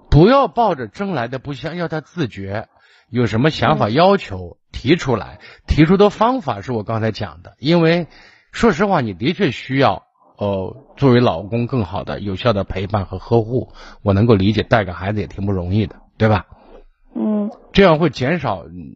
[0.10, 2.68] 不要抱着争来的不相，要他自觉，
[3.10, 8.08] 有什么想法要求提出来，提出的方法是我刚才讲的，因为
[8.52, 10.04] 说实话，你的确需要
[10.38, 16.46] 呃作为老公更好的、有效的陪伴和呵护，我能够理解，带个孩子也挺不容易的，对吧？
[17.20, 18.96] 嗯这样会减少嗯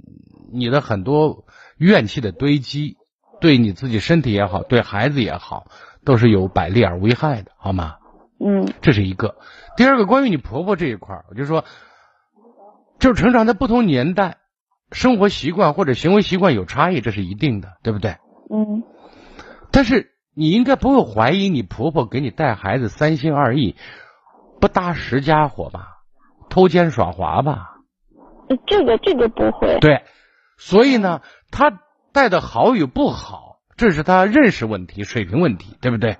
[0.53, 1.45] 你的很多
[1.77, 2.97] 怨气的堆积，
[3.39, 5.65] 对你自己身体也好，对孩子也好，
[6.05, 7.95] 都是有百利而无一害的，好吗？
[8.39, 9.35] 嗯这是一个。
[9.77, 11.63] 第二个，关于你婆婆这一块儿，我就说，
[12.99, 14.37] 就是成长在不同年代，
[14.91, 18.17] 生活习惯或者行为习惯有差异，这是一定的，对不对？
[18.53, 18.83] 嗯
[19.71, 23.75] 但是你应该不会怀疑你婆婆给你带孩子三心二意，
[24.59, 26.03] 不搭实家伙吧？
[26.49, 27.70] 偷奸耍滑吧？
[28.65, 29.79] 这个这个不会。
[29.79, 30.03] 对，
[30.57, 31.21] 所以呢，
[31.51, 31.79] 他
[32.13, 36.17] 带的好与不好，这是他认识问题、水平问题，对不对？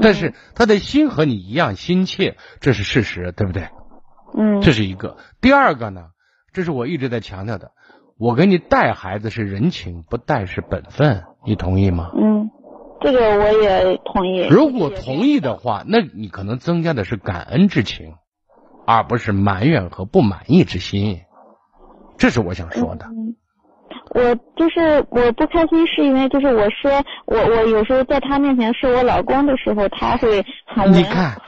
[0.00, 3.68] 但是他的心和你一样心切，这是事实，对不对？
[4.36, 4.60] 嗯。
[4.62, 5.16] 这是一个。
[5.40, 6.06] 第二个呢，
[6.52, 7.72] 这是我一直在强调的，
[8.18, 12.10] 我给你带孩子是人情，不带是本分，你同意吗？
[12.14, 12.50] 嗯，
[13.00, 14.46] 这个我也同意。
[14.48, 18.14] 如果同意的话，那你可能增加的是感恩之情，
[18.86, 21.20] 而不是埋怨和不满意之心。
[22.16, 23.06] 这是我想说的。
[23.06, 23.34] 嗯
[24.14, 30.44] 我就是我不开心，是因为就是我说我我有时候在他面前说我老公的时候，他会
[30.90, 31.38] 你看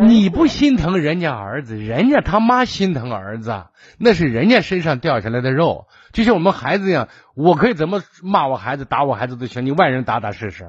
[0.00, 3.64] 你不心疼人家儿子，人家他妈心疼儿子，
[3.98, 10.66] 那是人家身上掉下来的肉，就像我们孩子一样，我可以怎么骂我孩子、打我孩子都行，你外人打打试试，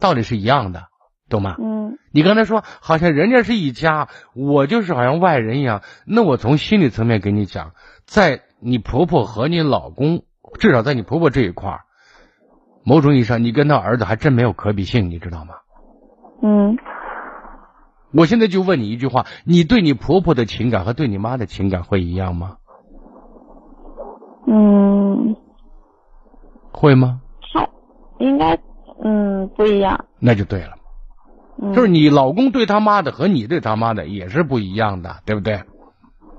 [0.00, 0.84] 道理是一样的，
[1.28, 1.56] 懂吗？
[1.60, 1.80] 嗯
[2.12, 7.72] 你刚才说好像人家是一家，我就是好像外人一样，那我从心理层面给你讲，
[8.10, 10.24] 在你婆婆和你老公，
[10.58, 11.80] 至少在你婆婆这一块儿，
[12.82, 15.54] 某种意义上，你跟他儿子还真没有可比性，你知道吗？
[16.42, 16.76] 嗯
[18.12, 22.56] 我现在就问你一句话：你对你婆婆的情感和对你妈的情感会一样吗？
[24.48, 25.36] 嗯，
[26.72, 27.20] 会吗？
[27.54, 27.68] 他
[28.18, 28.58] 应该
[29.04, 30.06] 嗯不一样。
[30.18, 30.74] 那就对了，
[31.62, 35.62] 嗯、就是你老公对他妈的和你对他妈的也是不一样的，对不对？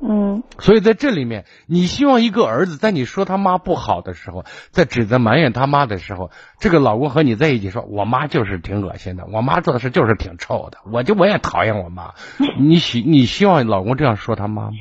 [0.04, 12.14] 嗯所以在这里面，你希望一个儿子在你说他妈不好的时候，在指责埋怨他妈的时候，这个老公和你在一起说，我妈就是挺恶心的，我妈做的事就是挺臭的， 我就我也讨厌我妈。
[12.60, 14.72] 你希你希望老公这样说他妈吗？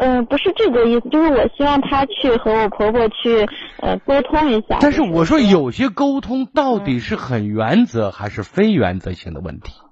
[0.00, 3.48] 嗯，不是这个意思，就是我希望他去和我婆婆去
[3.80, 4.78] 呃沟通一下。
[4.80, 9.72] 但是我说有些沟通到底是很原则还是非原则性的问题？
[9.80, 9.87] 嗯，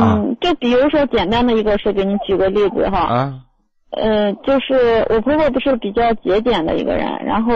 [0.00, 2.98] 啊就比如说简单的一个事，给你举个例子哈。
[2.98, 3.34] 啊，
[3.90, 7.52] 呃，就是我婆婆不是比较节俭的一个人，然后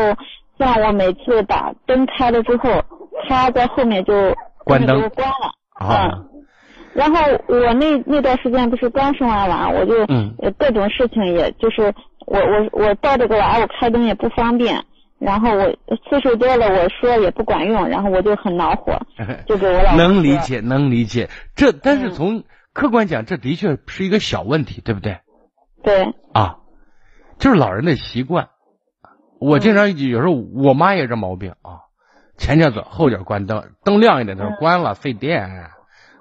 [0.59, 2.83] 像我每次把灯开了之后，
[3.29, 4.13] 她在后面就
[4.65, 5.53] 关灯关了。
[5.75, 6.29] 啊嗯。
[6.95, 9.95] 然后我那那段时间不是刚生完娃，我就
[10.59, 11.93] 各种事情，也就是
[12.27, 14.83] 我我我抱着个娃，我开灯也不方便，
[15.19, 15.67] 然后我
[16.09, 18.95] 次数多了，我说也不管用，然后我就很恼火，
[19.47, 21.29] 就给我老公能理解，能理解。
[21.55, 25.21] 这但是嗯从客观讲，这的确是一个小问题，对不对？
[25.83, 26.03] 对，
[26.35, 26.57] 啊，
[27.39, 28.49] 就是老人的习惯。
[29.41, 31.81] 我经常有时候我妈也这毛病啊，
[32.37, 35.71] 前脚走后脚关灯，灯亮一点，她说嗯关了费电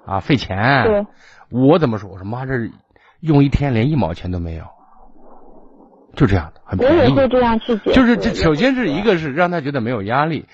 [0.06, 0.84] 啊，费钱。
[0.84, 1.06] 对，
[1.50, 2.08] 我怎么说？
[2.10, 2.52] 我说妈，这
[3.20, 4.64] 用一天连一毛钱都没有，
[6.16, 7.10] 就这样的，很我也。
[7.10, 7.92] 会这样去解释。
[7.92, 10.46] 就是这，首先是一个是让他觉得没有压力，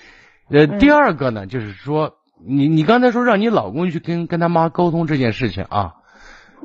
[0.50, 5.94] 呃，嗯第二个呢，就是说你你刚才说让你老公去跟跟他妈沟通这件事情啊，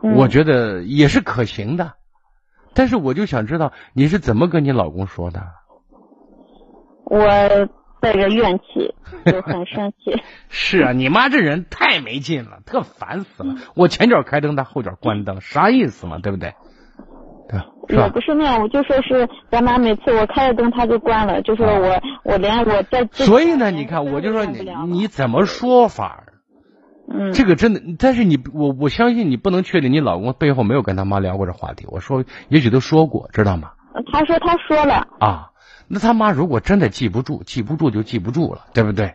[0.03, 1.93] 嗯我觉得也是可行的，
[2.73, 5.43] 但是我就想知道你是怎么跟你老公说的？
[7.05, 7.21] 我
[8.01, 8.93] 带着怨气，
[9.31, 10.21] 就很生气。
[10.49, 13.55] 是啊，你妈这人太没劲了，特烦死了。
[13.75, 16.19] 我前脚开灯，她后脚关灯，啥意思嘛？
[16.19, 16.53] 对不对？
[17.87, 18.19] 对不？
[18.19, 26.23] 是那样，我就说是咱妈每次我开了灯，她就关了，就说我我连我在所以呢，你看，我就说你你怎么说法？
[27.09, 31.85] 嗯这个真的，但是你我我相信你不能确定你老公背后没有跟他妈聊过这话题。
[31.87, 33.71] 我说也许都说过，知道吗？
[34.11, 35.51] 他说他说了，啊，
[35.87, 39.13] 那他妈如果真的记不住，记不住就记不住了，对不对？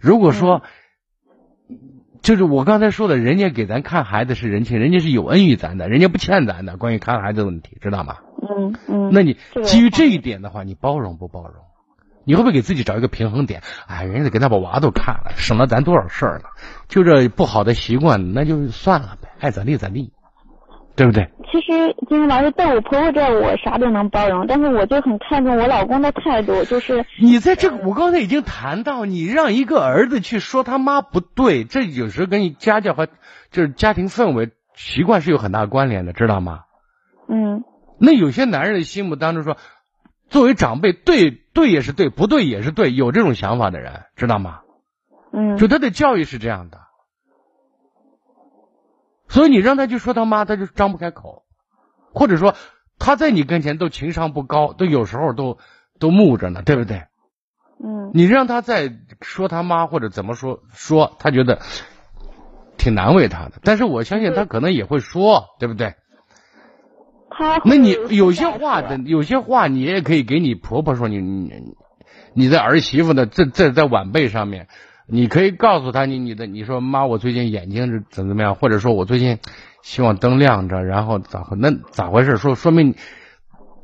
[0.00, 0.62] 如果说，
[2.22, 8.18] 就是我刚才说的，人家给咱看孩子是人情，人家是有恩于咱的，人家不欠咱的，关于看孩子的问题，知道吗？
[8.40, 9.10] 嗯嗯。
[9.12, 11.64] 那你基于这一点的话，你包容不包容？
[12.24, 13.62] 你会不会给自己找一个平衡点？
[13.88, 16.44] 哎，人家给他把娃都看了，省了咱多少事儿了？
[16.86, 20.12] 就这不好的习惯，那就算了呗，爱咋地咋地，
[20.94, 21.28] 对不对？
[21.50, 33.06] 其实金星老师在我婆婆这儿，我啥都能包容，但是我就很看重我老公的态度，就是你在这个，我刚才已经谈到，你让一个儿子去说他妈不对，这有时候跟你家教和
[33.50, 36.60] 就是家庭氛围习惯是有很大关联的，知道吗？
[37.28, 37.64] 嗯
[37.98, 39.56] 那有些男人的心目当中说，
[40.28, 44.60] 作为长辈，对对也是对，不对也是对，有这种想法的人，知道吗？
[45.32, 46.78] 嗯就他的教育是这样的，
[49.32, 51.44] 所以你让他去说他妈，他就张不开口，
[52.12, 52.54] 或者说
[52.98, 55.56] 他在你跟前都情商不高，都有时候都
[55.98, 57.04] 都木着呢，对不对？
[57.82, 61.60] 嗯你让他再说他妈或者怎么说说，他觉得
[62.76, 63.52] 挺难为他的。
[63.64, 65.94] 但是我相信他可能也会说，对不对？
[67.30, 71.74] 他那你有些话的，有些话你也可以给你婆婆说，你你
[72.34, 74.68] 你在儿媳妇的这这在晚辈上面，
[75.14, 79.40] 你可以告诉他你你的你说妈，我最近眼睛是怎怎么样，或者说我最近
[79.82, 82.38] 希望灯亮着，然后咋回那咋回事？
[82.38, 82.94] 说说明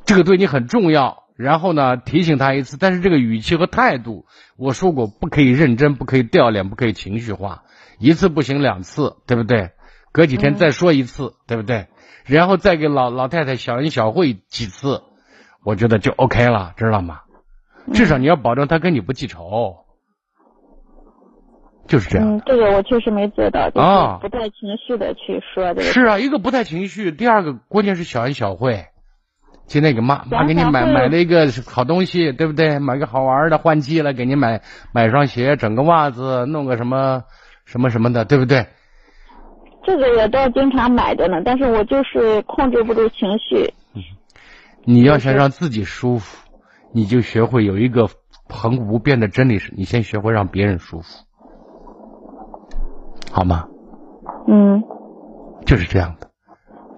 [0.07, 1.24] 这个对你很重要。
[1.37, 4.24] 然后呢，提醒他一次，但是这个语气和态度，
[4.57, 7.64] 我说过不可以认真，不可以掉脸，不可以情绪化，
[7.99, 9.72] 一次不行两次，对不对？
[10.11, 11.89] 隔几天再说一次，对不对？
[12.24, 15.03] 然后再给老老太太小恩小惠几次，
[15.62, 17.20] 我觉得就 OK 了，知道吗？
[17.93, 19.85] 至少你要保证他跟你不记仇，
[21.89, 22.36] 就是这样。
[22.36, 25.82] 嗯，这个我确实没做到，就是不带情绪的去说这个。
[25.82, 28.84] 是啊，一个不带情绪，第二个关键是小恩小惠。
[29.66, 32.78] 今天给妈妈给你买买了一个好东西，对不对？
[32.78, 34.62] 买个好玩的，换季了，给你买
[34.95, 37.24] 买双鞋，整个袜子，弄个什么
[37.66, 38.66] 什么什么的，对不对？
[39.84, 43.72] 这个我倒经常买的呢，但是我就是控制不住情绪。
[44.84, 46.49] 你要想让自己舒服，
[46.95, 48.09] 你就学会有一个
[48.49, 51.24] 恒古不变的真理是，你先学会让别人舒服，
[53.31, 53.66] 好吗？
[54.47, 54.83] 嗯。
[55.66, 56.29] 就是这样的，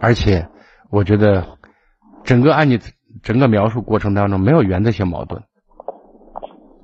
[0.01, 0.49] 而且
[0.91, 1.45] 我觉得。
[2.23, 2.79] 整个按你
[3.23, 5.43] 整个描述过程当中没有原则性矛盾，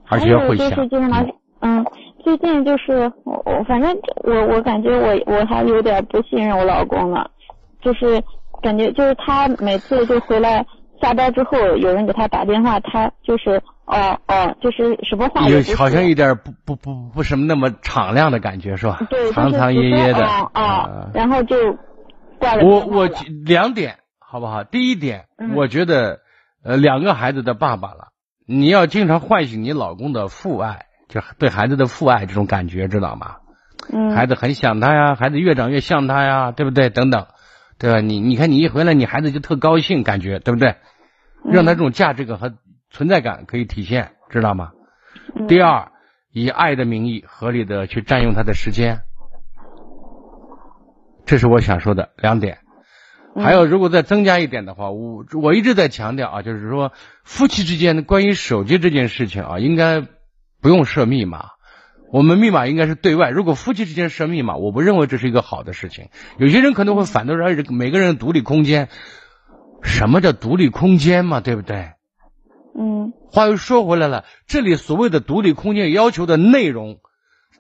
[0.09, 0.71] 而且要会想。
[1.61, 1.85] 嗯，
[2.25, 3.95] 最近就是我我反正
[4.25, 7.31] 我我感觉我我还有点不信任我老公了，
[7.83, 8.21] 就是
[8.63, 10.65] 感觉就是他每次就回来
[11.01, 19.01] 下班之后有人给他打电话，他就是哦哦就是什么话有好像有点不不不不什么那么敞亮的感觉是吧？
[19.11, 21.57] 对，藏藏掖掖的啊，然后就
[22.39, 22.65] 挂了。
[22.65, 23.11] 我我
[23.45, 23.97] 两点。
[24.29, 24.65] 好不好？
[24.65, 26.19] 第一点，我觉得，
[26.65, 28.09] 呃，两个孩子的爸爸了，
[28.45, 33.37] 你要经常唤醒你老公的父爱，就对孩子的父爱这种感觉，知道吗？
[33.93, 34.11] 嗯。
[34.17, 36.91] 孩子很想他呀，孩子越长越像他呀，对不对？
[36.91, 37.29] 等等，
[37.79, 38.01] 对吧？
[38.01, 40.77] 你你看，你一回来，你孩子就特高兴，感觉对不对？
[41.45, 42.55] 让他这种价值感和
[42.91, 44.73] 存在感可以体现，知道吗？
[45.47, 45.93] 第二，
[46.33, 49.03] 以爱的名义合理的去占用他的时间，
[51.25, 52.59] 这是我想说的两点。
[53.39, 60.01] 还有，如果再增加一点的话，我我一直在强调啊，就是说夫妻之间关于手机这件事情啊，应该
[60.63, 61.51] 不用设密码，
[62.13, 63.31] 我们密码应该是对外。
[63.31, 66.09] 如果夫妻之间设密码，我不认为这是一个好的事情。
[66.39, 68.89] 有些人可能会反对说，每个人独立空间，
[69.83, 71.93] 什么叫独立空间嘛，对不对？
[72.79, 73.13] 嗯。
[73.31, 77.01] 话又说回来了，这里所谓的独立空间要求的内容，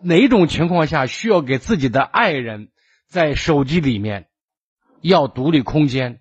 [0.01, 2.68] 哪种情况下需要给自己的爱人
[3.07, 4.26] 在手机里面？
[5.03, 6.20] 要独立空间，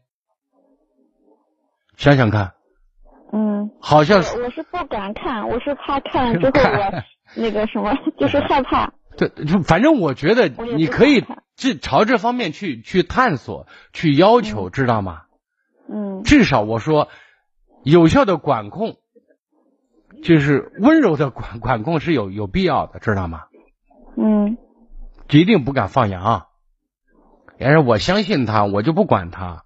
[1.96, 2.54] 想想看。
[3.32, 3.72] 嗯。
[3.80, 4.38] 好像是。
[4.42, 7.04] 我是不敢看，我是怕看了之后我
[7.36, 8.94] 那个什么，就是害怕。
[9.18, 11.24] 对，就反正我觉得你可以
[11.56, 15.22] 这朝这方面去去探索，去要求，知道吗？
[15.90, 16.24] 嗯。
[16.24, 17.08] 至少我说，
[17.84, 18.96] 有效的管控，
[20.24, 23.44] 就是温柔的管管控是有有必要的，知道吗？
[24.18, 24.58] 嗯。
[25.30, 26.48] 一定不敢放羊。
[27.58, 29.64] 但是我相信他，我就不管他。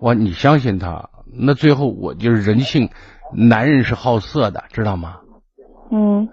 [0.00, 2.90] 我你相信他，那最后我就是人性，
[3.32, 5.20] 男人是好色的，知道吗？
[5.92, 6.28] 嗯。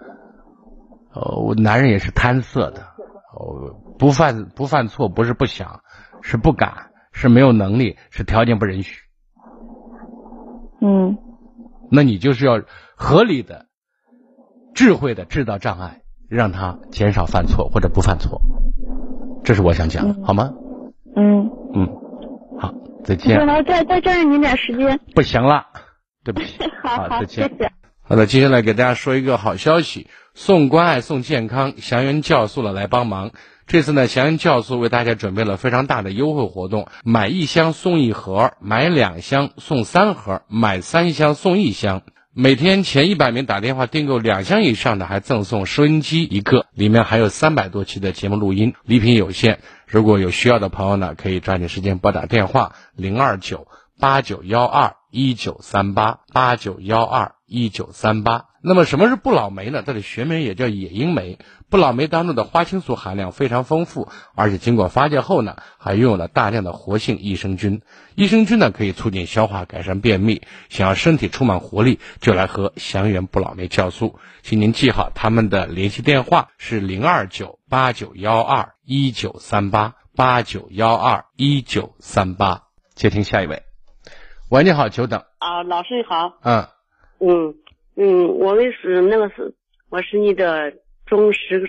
[1.14, 2.82] 呃，我男人也是贪色的。
[3.34, 5.80] 哦，不犯不犯错不是不想，
[6.22, 9.02] 是不敢，是没有能力，是条件不允许。
[10.80, 11.16] 嗯。
[11.90, 12.62] 那你就是要
[12.96, 13.66] 合理的、
[14.74, 18.40] 智慧的制造障碍，让他减少犯错或者不犯错。
[19.44, 20.50] 这是我想讲的，好吗？
[21.16, 21.88] 嗯嗯，
[22.60, 23.38] 好，再见。
[23.64, 25.00] 再再占用您点时间。
[25.14, 25.66] 不行了，
[26.24, 26.58] 对不起。
[26.84, 27.48] 好，再见。
[27.48, 27.72] 谢谢。
[28.02, 30.08] 好的，接下来给大家说一个好消息，
[30.40, 33.32] 送关爱送健康，祥源酵素了来帮忙。
[33.66, 42.02] 这次呢，祥源酵素为大家准备了非常大的优惠活动，买一箱送一盒，买两箱送三盒，买三箱送一箱。
[42.32, 48.74] 每天前一百名打电话订购两箱以上的，还赠送收音机一个，里面还有三百多期的节目录音。
[48.84, 49.58] 礼品有限，
[49.88, 53.66] 如果有需要的朋友呢，可以抓紧时间拨打电话零二九
[53.98, 58.44] 八九幺二一九三八八九幺二一九三八。
[58.60, 59.82] 那么什么是不老梅呢？
[59.86, 61.38] 它的学名也叫野樱梅。
[61.70, 67.82] 不老梅当中的花青素含量非常丰富，而且经过发酵后呢，还拥有了大量的活性益生菌。
[68.14, 70.42] 益生菌呢可以促进消化、改善便秘。
[70.70, 74.18] 想要身体充满活力，就来喝祥源不老梅酵素。
[74.42, 82.62] 请您记好他们的联系电话是零二九八九幺二一九三八八九幺二一九三八。
[82.94, 83.62] 接听下一位，
[84.48, 85.22] 喂，你好，久等。
[85.38, 86.38] 啊，老师你好。
[86.42, 86.66] 嗯。
[87.20, 87.54] 嗯
[87.98, 89.52] 嗯，我们是那个是，
[89.90, 90.72] 我是你的。
[91.08, 91.66] 忠实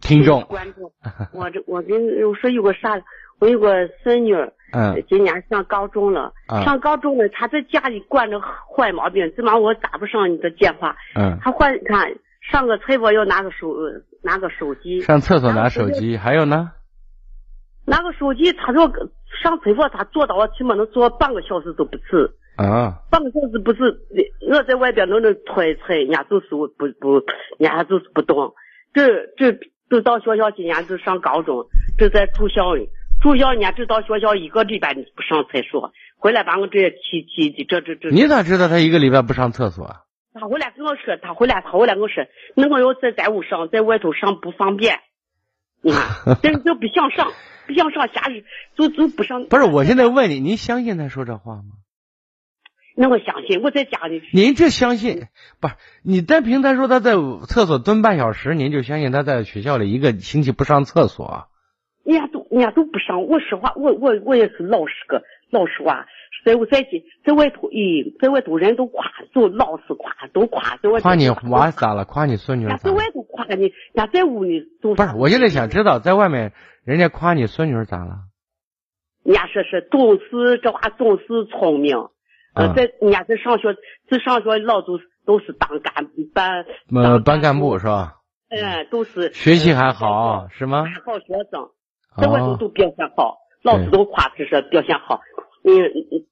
[0.00, 0.90] 听众观众
[1.32, 3.00] 我这我跟我说有个啥，
[3.38, 4.34] 我有个孙女，
[4.72, 6.32] 嗯，今年上高中了，
[6.64, 10.96] 上高中了，她在家里惯着坏毛病，怎么我打不上你的电话？
[11.14, 13.68] 嗯，她换看上个厕所要拿个手
[14.20, 16.72] 拿个手机，上厕所拿手机，还有呢？
[17.86, 18.90] 拿个手机，他说
[19.44, 22.34] 上厕所她坐到起码能坐半个小时都不止。
[22.56, 24.00] 啊，半个小时不是
[24.50, 27.14] 我在外边能能揣一揣，人家就是不不，
[27.58, 28.54] 人家就是不动。
[28.92, 31.66] 这这都到学校今年就上高中，
[31.98, 32.82] 这在住校呢
[33.22, 38.10] 住校人家这到学校一个礼拜不上厕所，回来把我这气气这这这。
[38.10, 39.84] 你咋知道他一个礼拜不上厕所？
[39.84, 40.00] 啊
[40.34, 42.24] 他回来跟我说，他回来他回来跟我说，
[42.56, 44.98] 那我要在在屋上，在外头上不方便。
[45.82, 47.30] 你看， 这就不想上，
[47.66, 48.42] 不想上，家里
[48.74, 49.44] 就就不上。
[49.44, 51.81] 不是，我现在问你，您相信他说这话吗？
[52.94, 54.22] 那我相信，我在家里。
[54.32, 55.26] 您这相信
[55.60, 55.74] 不是？
[56.02, 57.14] 你单凭他说他在
[57.46, 61.48] 厕所蹲半小时，您就相信他在学校里一个星期不上厕所？
[62.04, 63.24] 人家都人家都不上。
[63.26, 66.06] 我实话，我我我也是老实个老实话。
[66.44, 66.84] 在我在
[67.24, 70.76] 在外头，咦，在外头人都夸，都老是夸，都夸。
[70.82, 72.04] 在外头夸你娃咋了？
[72.04, 72.76] 夸你孙女咋？
[72.78, 75.10] 在外头夸你，家在屋里都不是。
[75.16, 76.52] 我现在想知道，在外面
[76.84, 78.24] 人家夸你孙女咋了？
[79.22, 81.96] 人家说是总是这娃总是聪明。
[82.54, 83.74] 呃，在人家在上学，
[84.10, 88.16] 在上学老都都是当干班，呃，班干部是吧？
[88.50, 90.84] 嗯，都是学习还好是吗？
[91.06, 91.70] 好学生，
[92.18, 95.20] 在外头都表现好，老师都夸他说表现好。
[95.64, 96.26] 嗯嗯，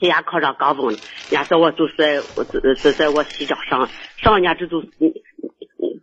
[0.00, 0.98] 今年考上高中了，人
[1.30, 4.82] 家在我就是在我在在在我西郊上上人家这都，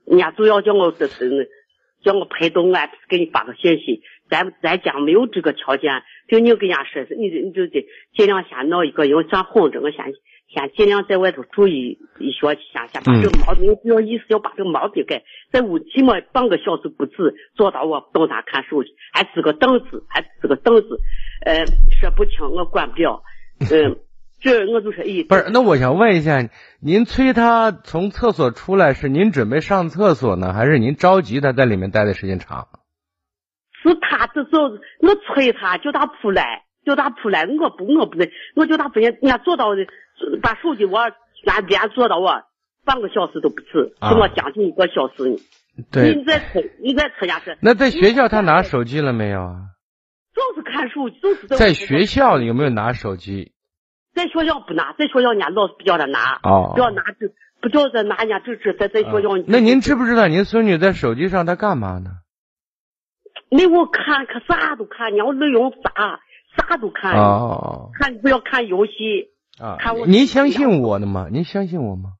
[0.05, 1.49] 人家主要叫我这是
[2.03, 4.03] 叫我陪同俺，给你发个信息。
[4.29, 10.13] 咱咱家没有这个条件，就你跟人家说，你你就得尽量先闹一个，因为咱哄着我先
[10.49, 20.99] 先尽量在外头住一一学期，先先把这个毛病，不要意思要把这个毛病改，在屋起码半个小时不止，坐到我不他看手机，还支个凳子，还支个凳子，
[21.45, 21.65] 呃，
[21.99, 23.23] 说不清我管不了，
[23.59, 23.97] 嗯，
[24.39, 26.49] 这我就说，咦，不是，那我想问一下，
[26.79, 32.67] 您催他从厕所出来，是您准备上厕所呢，还是您着急他在里面待的时间长？
[33.87, 34.63] 是他这时候
[35.01, 39.67] 我催他叫他出来，叫他出来，我不我不能，我叫他不行，人家坐到
[40.41, 40.99] 把手机我
[41.45, 42.43] 拿边坐到我
[42.85, 45.37] 半个小时都不止，跟我将近一个小时呢。
[45.91, 47.57] 对，你在催，你在催下是。
[47.61, 49.55] 那在学校他拿手机了没有啊？
[50.33, 53.51] 就是看手机，就是在学校有没有拿手机？
[54.15, 57.27] 在学校不拿，在学校人家老师不叫他拿，哦，不要拿这，
[57.61, 59.37] 不叫他拿人家这这在在学校。
[59.45, 62.09] 那您知不知道您孙女在手机上她干嘛呢？
[63.49, 66.19] 没我看，可啥都看，你要内容啥
[66.57, 67.13] 啥都看。
[67.13, 67.91] 哦。
[67.93, 68.91] 看不要看游戏。
[69.59, 69.77] 啊。
[69.79, 70.05] 看我。
[70.05, 71.27] 您相信我的吗？
[71.31, 72.13] 您相信我吗？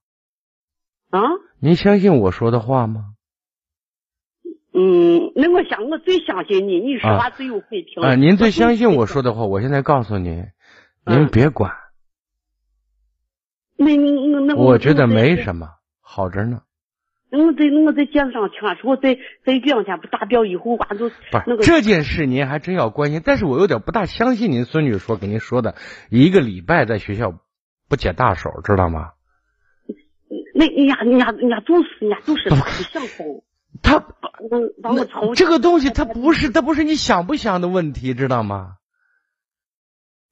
[1.10, 1.20] 啊？
[1.60, 3.14] 您相信我说的话吗？
[4.72, 8.02] 嗯，那我想我最相信你，你说话最有水平。
[8.02, 10.44] 啊，您最相信我说的话， 我现在告诉您，
[11.04, 11.72] 您别管。
[13.76, 15.68] 那那那我觉得没什么，
[16.00, 16.62] 好着呢。
[17.30, 21.10] 我在我在街上听说，在在两天不达标以后，完就
[21.46, 25.74] 那个这件事您还真要关心，但是我有点不大相信您孙女说给您说的
[26.10, 27.38] 一个礼拜在学校
[27.88, 29.12] 不解大手，知道吗？
[30.54, 33.42] 那人家人家人家都是人家都是不想疯，
[33.82, 34.02] 他
[34.82, 38.76] 帮我抽这个东西，他不是他不是你想不想的问题，知道吗？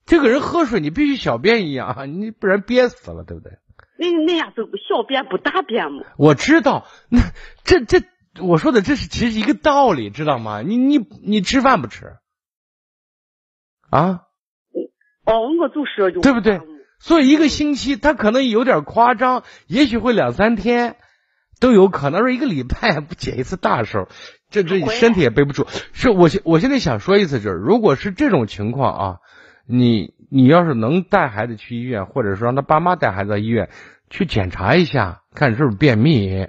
[0.06, 3.58] 这个人喝水你必须小便一样，你不然憋死了，对不对？
[3.98, 6.04] 那那样子小便不大便吗？
[6.18, 7.20] 我知道，那
[7.64, 8.02] 这这
[8.40, 10.60] 我说的这是其实一个道理，知道吗？
[10.60, 12.16] 你你你吃饭不吃
[13.90, 14.22] 啊？
[15.24, 16.60] 哦，我就是对不对？
[16.98, 20.96] 所以一个星期他可能有点夸张，也许会两三天
[21.60, 24.08] 都有可能，是一个礼拜不解一次大手，
[24.50, 25.66] 这这身体也背不住。
[25.92, 29.16] 是我现我现在想说一次，就是如果是这种情况啊，
[29.66, 30.15] 你。
[30.30, 33.70] 你要是能带孩子去医院，或者说让他爸妈带孩子到医院
[34.10, 36.48] 去检查一下，看是不是便秘，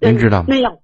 [0.00, 0.46] 您知道吗？
[0.48, 0.78] 那样，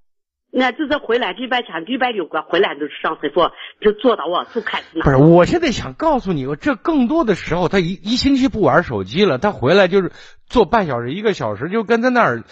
[0.51, 5.01] 那就是回来礼拜天、礼拜六个回来就上厕所，就坐到我就开始。
[5.03, 10.13] 不是，我现在想告诉你，这更多的时候，他一一星期不玩手机了，他回来就是
[10.47, 12.45] 坐半小时、一个小时，就跟在那儿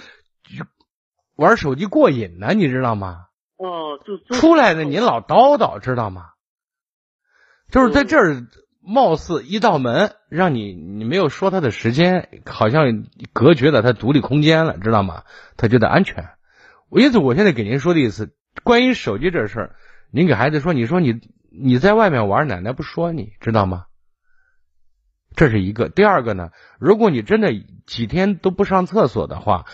[1.36, 3.26] 玩手机过瘾呢，你知道吗？
[3.58, 6.30] 哦，就出来的，您老叨叨，知道吗？
[7.70, 8.46] 就是在这儿，
[8.80, 15.24] 貌似一道门，让你你没有说他的时间，好像隔绝了他独立空间了，知道吗？
[15.56, 16.28] 他觉得安全。
[16.90, 18.32] 因此，我现在给您说的意思，
[18.62, 19.76] 关于手机这事儿，
[20.12, 21.20] 您给孩子说，你说你
[21.50, 23.86] 你在外面玩，奶奶不说你知道吗？
[25.34, 25.88] 这是一个。
[25.88, 27.52] 第二个呢，如果你真的
[27.86, 29.64] 几天都不上厕所的话，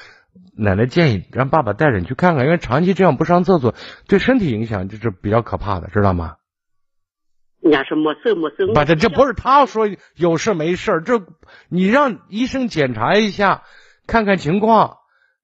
[0.56, 3.74] 奶奶建议让爸爸带着你去看看，因为长期这样不上厕所，
[4.08, 6.36] 对身体影响就是比较可怕的，知道吗？
[7.62, 11.22] 人家说没事没事，不这这不是他说有事没事，这
[11.68, 13.62] 你让医生检查一下，
[14.06, 14.98] 看看情况，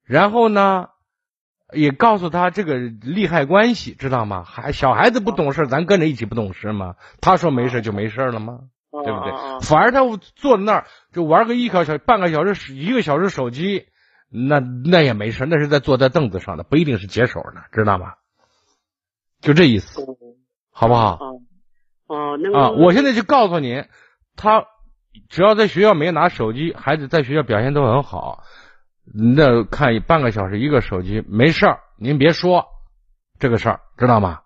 [0.05, 0.89] 然后呢，
[1.73, 4.43] 也告诉他这个利害关系，知道吗？
[4.43, 6.97] 还小孩子不懂事，咱跟着一起不懂事吗？
[7.21, 8.61] 他说没事就没事了吗？
[8.91, 9.33] 对不对？
[9.61, 10.01] 反而他
[10.35, 13.87] 坐在那儿就玩个一小小半个小时一个小时手机，
[14.29, 18.15] 那那也没事，那是在坐在凳子上的，不一定是解手呢，知道吗？
[19.41, 20.05] 就这意思，
[20.73, 21.21] 好不好？
[22.09, 23.85] 哦，那啊，我现在就告诉你，
[24.37, 24.65] 他
[25.29, 28.43] 只要在学校没拿手机，孩子在学校表现都很好，
[29.37, 32.65] 那看半个小时一个手机没事儿，您别说
[33.39, 34.41] 这个事儿，知道吗？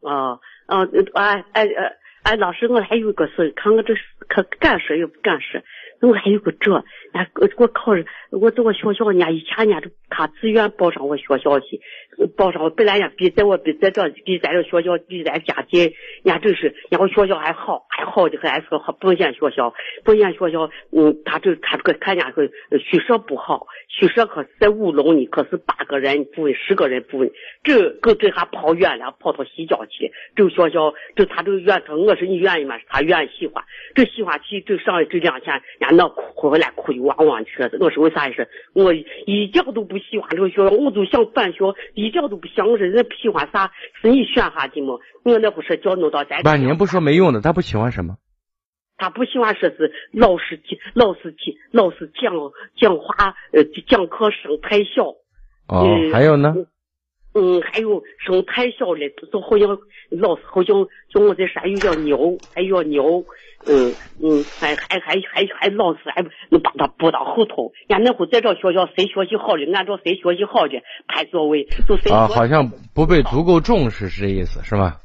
[0.00, 0.38] 哦
[0.68, 3.94] 哦，哎哎哎哎，老师，我还有个事，看我这
[4.28, 5.64] 可干事又不干事。
[6.02, 11.80] 我还有个这，俺我考上我这个学校，人家以前人家他自愿报上我学校去，
[12.36, 15.80] 报上我本来人家比在我比在这比咱这学校比咱家近，
[16.24, 19.74] 人家真是，然后学校还好，还好的还是个本县学校，
[20.04, 22.46] 本县学校，嗯，他这他这个看人家个
[22.78, 32.76] 宿舍不好，宿舍可是在五楼呢，可是八个人住，十个人住，这跟这还跑远了，跑到西郊去，这学校这他这个院头，我是你愿意吗？
[32.88, 33.64] 他愿意喜欢，
[33.94, 35.62] 这喜欢去这上这两天。
[35.96, 38.48] 那哭回来哭的汪汪去了，我说为啥是？
[38.72, 42.68] 我一点都不喜欢这个学校，我都想转学，一点都不想。
[42.68, 43.70] 我说人喜欢啥？
[44.00, 44.94] 是你选下的吗？
[45.24, 46.42] 我那不是叫弄到咱。
[46.42, 48.16] 半年不说没用的，他不喜欢什么？
[48.98, 50.58] 他不喜欢说是老师
[50.94, 51.34] 老师
[51.70, 52.32] 老师讲
[52.76, 55.14] 讲话呃讲课声太小。
[55.68, 56.54] 哦，还有呢？
[57.38, 59.00] 嗯，还有声太小了，
[59.30, 59.68] 就好像
[60.10, 60.74] 老师好像
[61.12, 63.24] 叫我在啥有点牛，还有点牛。
[63.68, 63.92] 嗯
[64.22, 67.72] 嗯，还还还还还老师还能把他补到后头。
[67.88, 70.74] 俺那会在这学校，谁学习好的，按照谁学习好的
[71.08, 72.12] 排座位，就谁。
[72.12, 74.98] 啊，好像不被足够重视，是这意思，是吧？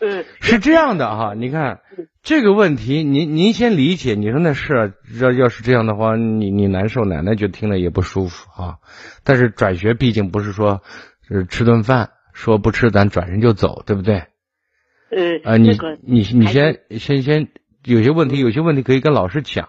[0.00, 1.34] 嗯，是这样的哈。
[1.36, 1.80] 你看
[2.22, 4.14] 这个问题，您您先理解。
[4.14, 8.78] 你说那是要要是这样的话，你你难受，奶奶就听了也不舒服啊。
[9.24, 10.80] 但是转学毕竟不是说
[11.30, 14.24] 是吃顿饭，说不吃咱转身就走，对不对？
[15.10, 15.52] 呃。
[15.52, 17.48] 啊，你你你先先先。
[17.82, 19.66] 有些问题，有些问题可以跟老师讲，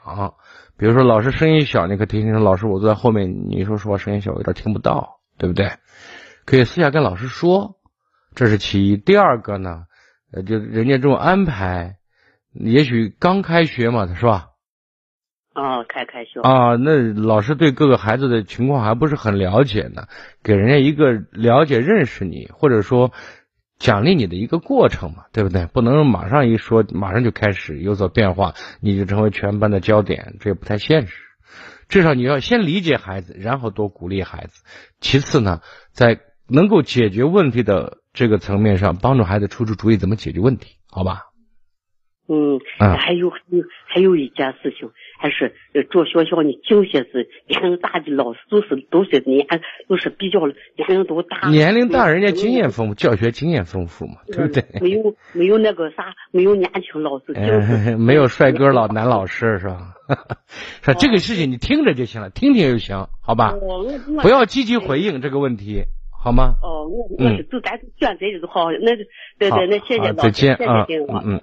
[0.75, 2.43] 比如说老师声音小，你可听听。
[2.43, 5.71] 老师，我坐在后面，你说实话，声音小，我有点听不到，对不对？
[6.43, 7.77] 可以私下跟老师说，
[8.35, 8.97] 这是其一。
[8.97, 9.85] 第二个呢，
[10.33, 11.99] 呃，就人家这种安排，
[12.51, 14.47] 也许刚开学嘛，是吧？
[15.53, 20.07] 啊，开开学啊，那老师对各个孩子的情况还不是很了解呢，
[20.43, 23.11] 给人家一个了解、认识你，或者说。
[23.81, 25.65] 奖励你的一个过程嘛，对不对？
[25.65, 31.15] 不能马上一说，马上就开始有所变化，你就成为全班的焦点，这也不太现实。
[31.89, 34.63] 至少你要先理解孩子，然后多鼓励孩子。
[34.99, 35.61] 其次呢，
[35.93, 41.30] 在能够解决问题的这个层面上，帮助孩子出出主意怎么解决问题，好吧？
[42.27, 42.59] 嗯，
[42.97, 44.89] 还有还有还有一件事情。
[45.21, 45.53] 还是
[45.91, 49.45] 住学校呢，有些是年龄大的老师，都是都是年
[49.87, 51.47] 都是比较年龄都大。
[51.49, 54.63] 年龄大，人家经验丰富，教学经验丰富嘛，对不对？
[54.81, 57.33] 没有没有那个啥，没有年轻老师，
[57.97, 59.93] 没有帅哥老男老师是吧？
[60.81, 63.53] 说这个事情你听着就行了，听听就行，好吧？
[64.23, 66.55] 不要积极回应这个问题，好吗？
[66.63, 68.95] 哦，我我是就咱选择就好，那
[69.37, 70.57] 对对，那谢谢老师，再见
[71.23, 71.39] 嗯，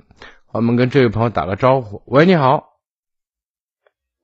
[0.51, 2.65] 我们跟这位朋友打个招呼，喂，你好。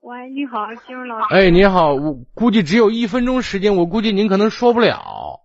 [0.00, 1.34] 喂，你好，金荣老师。
[1.34, 5.40] 哎，你好，我估计只有一分钟时间，我估计您可能说不了。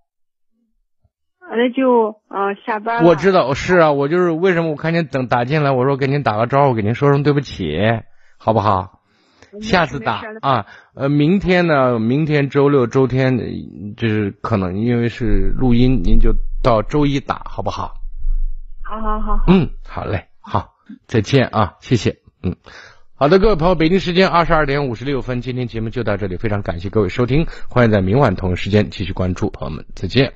[1.41, 3.03] 那就嗯下班。
[3.03, 7.77] 我知道，是啊，我就是为什么我看您等打进来，我说给您打个招呼，给您说声对不起，
[8.37, 9.01] 好不好？
[9.61, 11.99] 下次打啊，呃，明天呢？
[11.99, 13.37] 明天周六、周天，
[13.97, 16.33] 就是可能因为是录音，您就
[16.63, 17.95] 到周一打，好不好？
[18.83, 19.43] 好好好。
[19.47, 20.28] 嗯，好嘞，好，
[21.07, 22.55] 再见啊，谢谢，嗯。
[23.15, 30.27] 好的，各位朋友，北京时间二十二点五十六分，今天节目就到这里，非常感谢各位收听，欢迎在明晚同一时间继续关注，朋友们再见。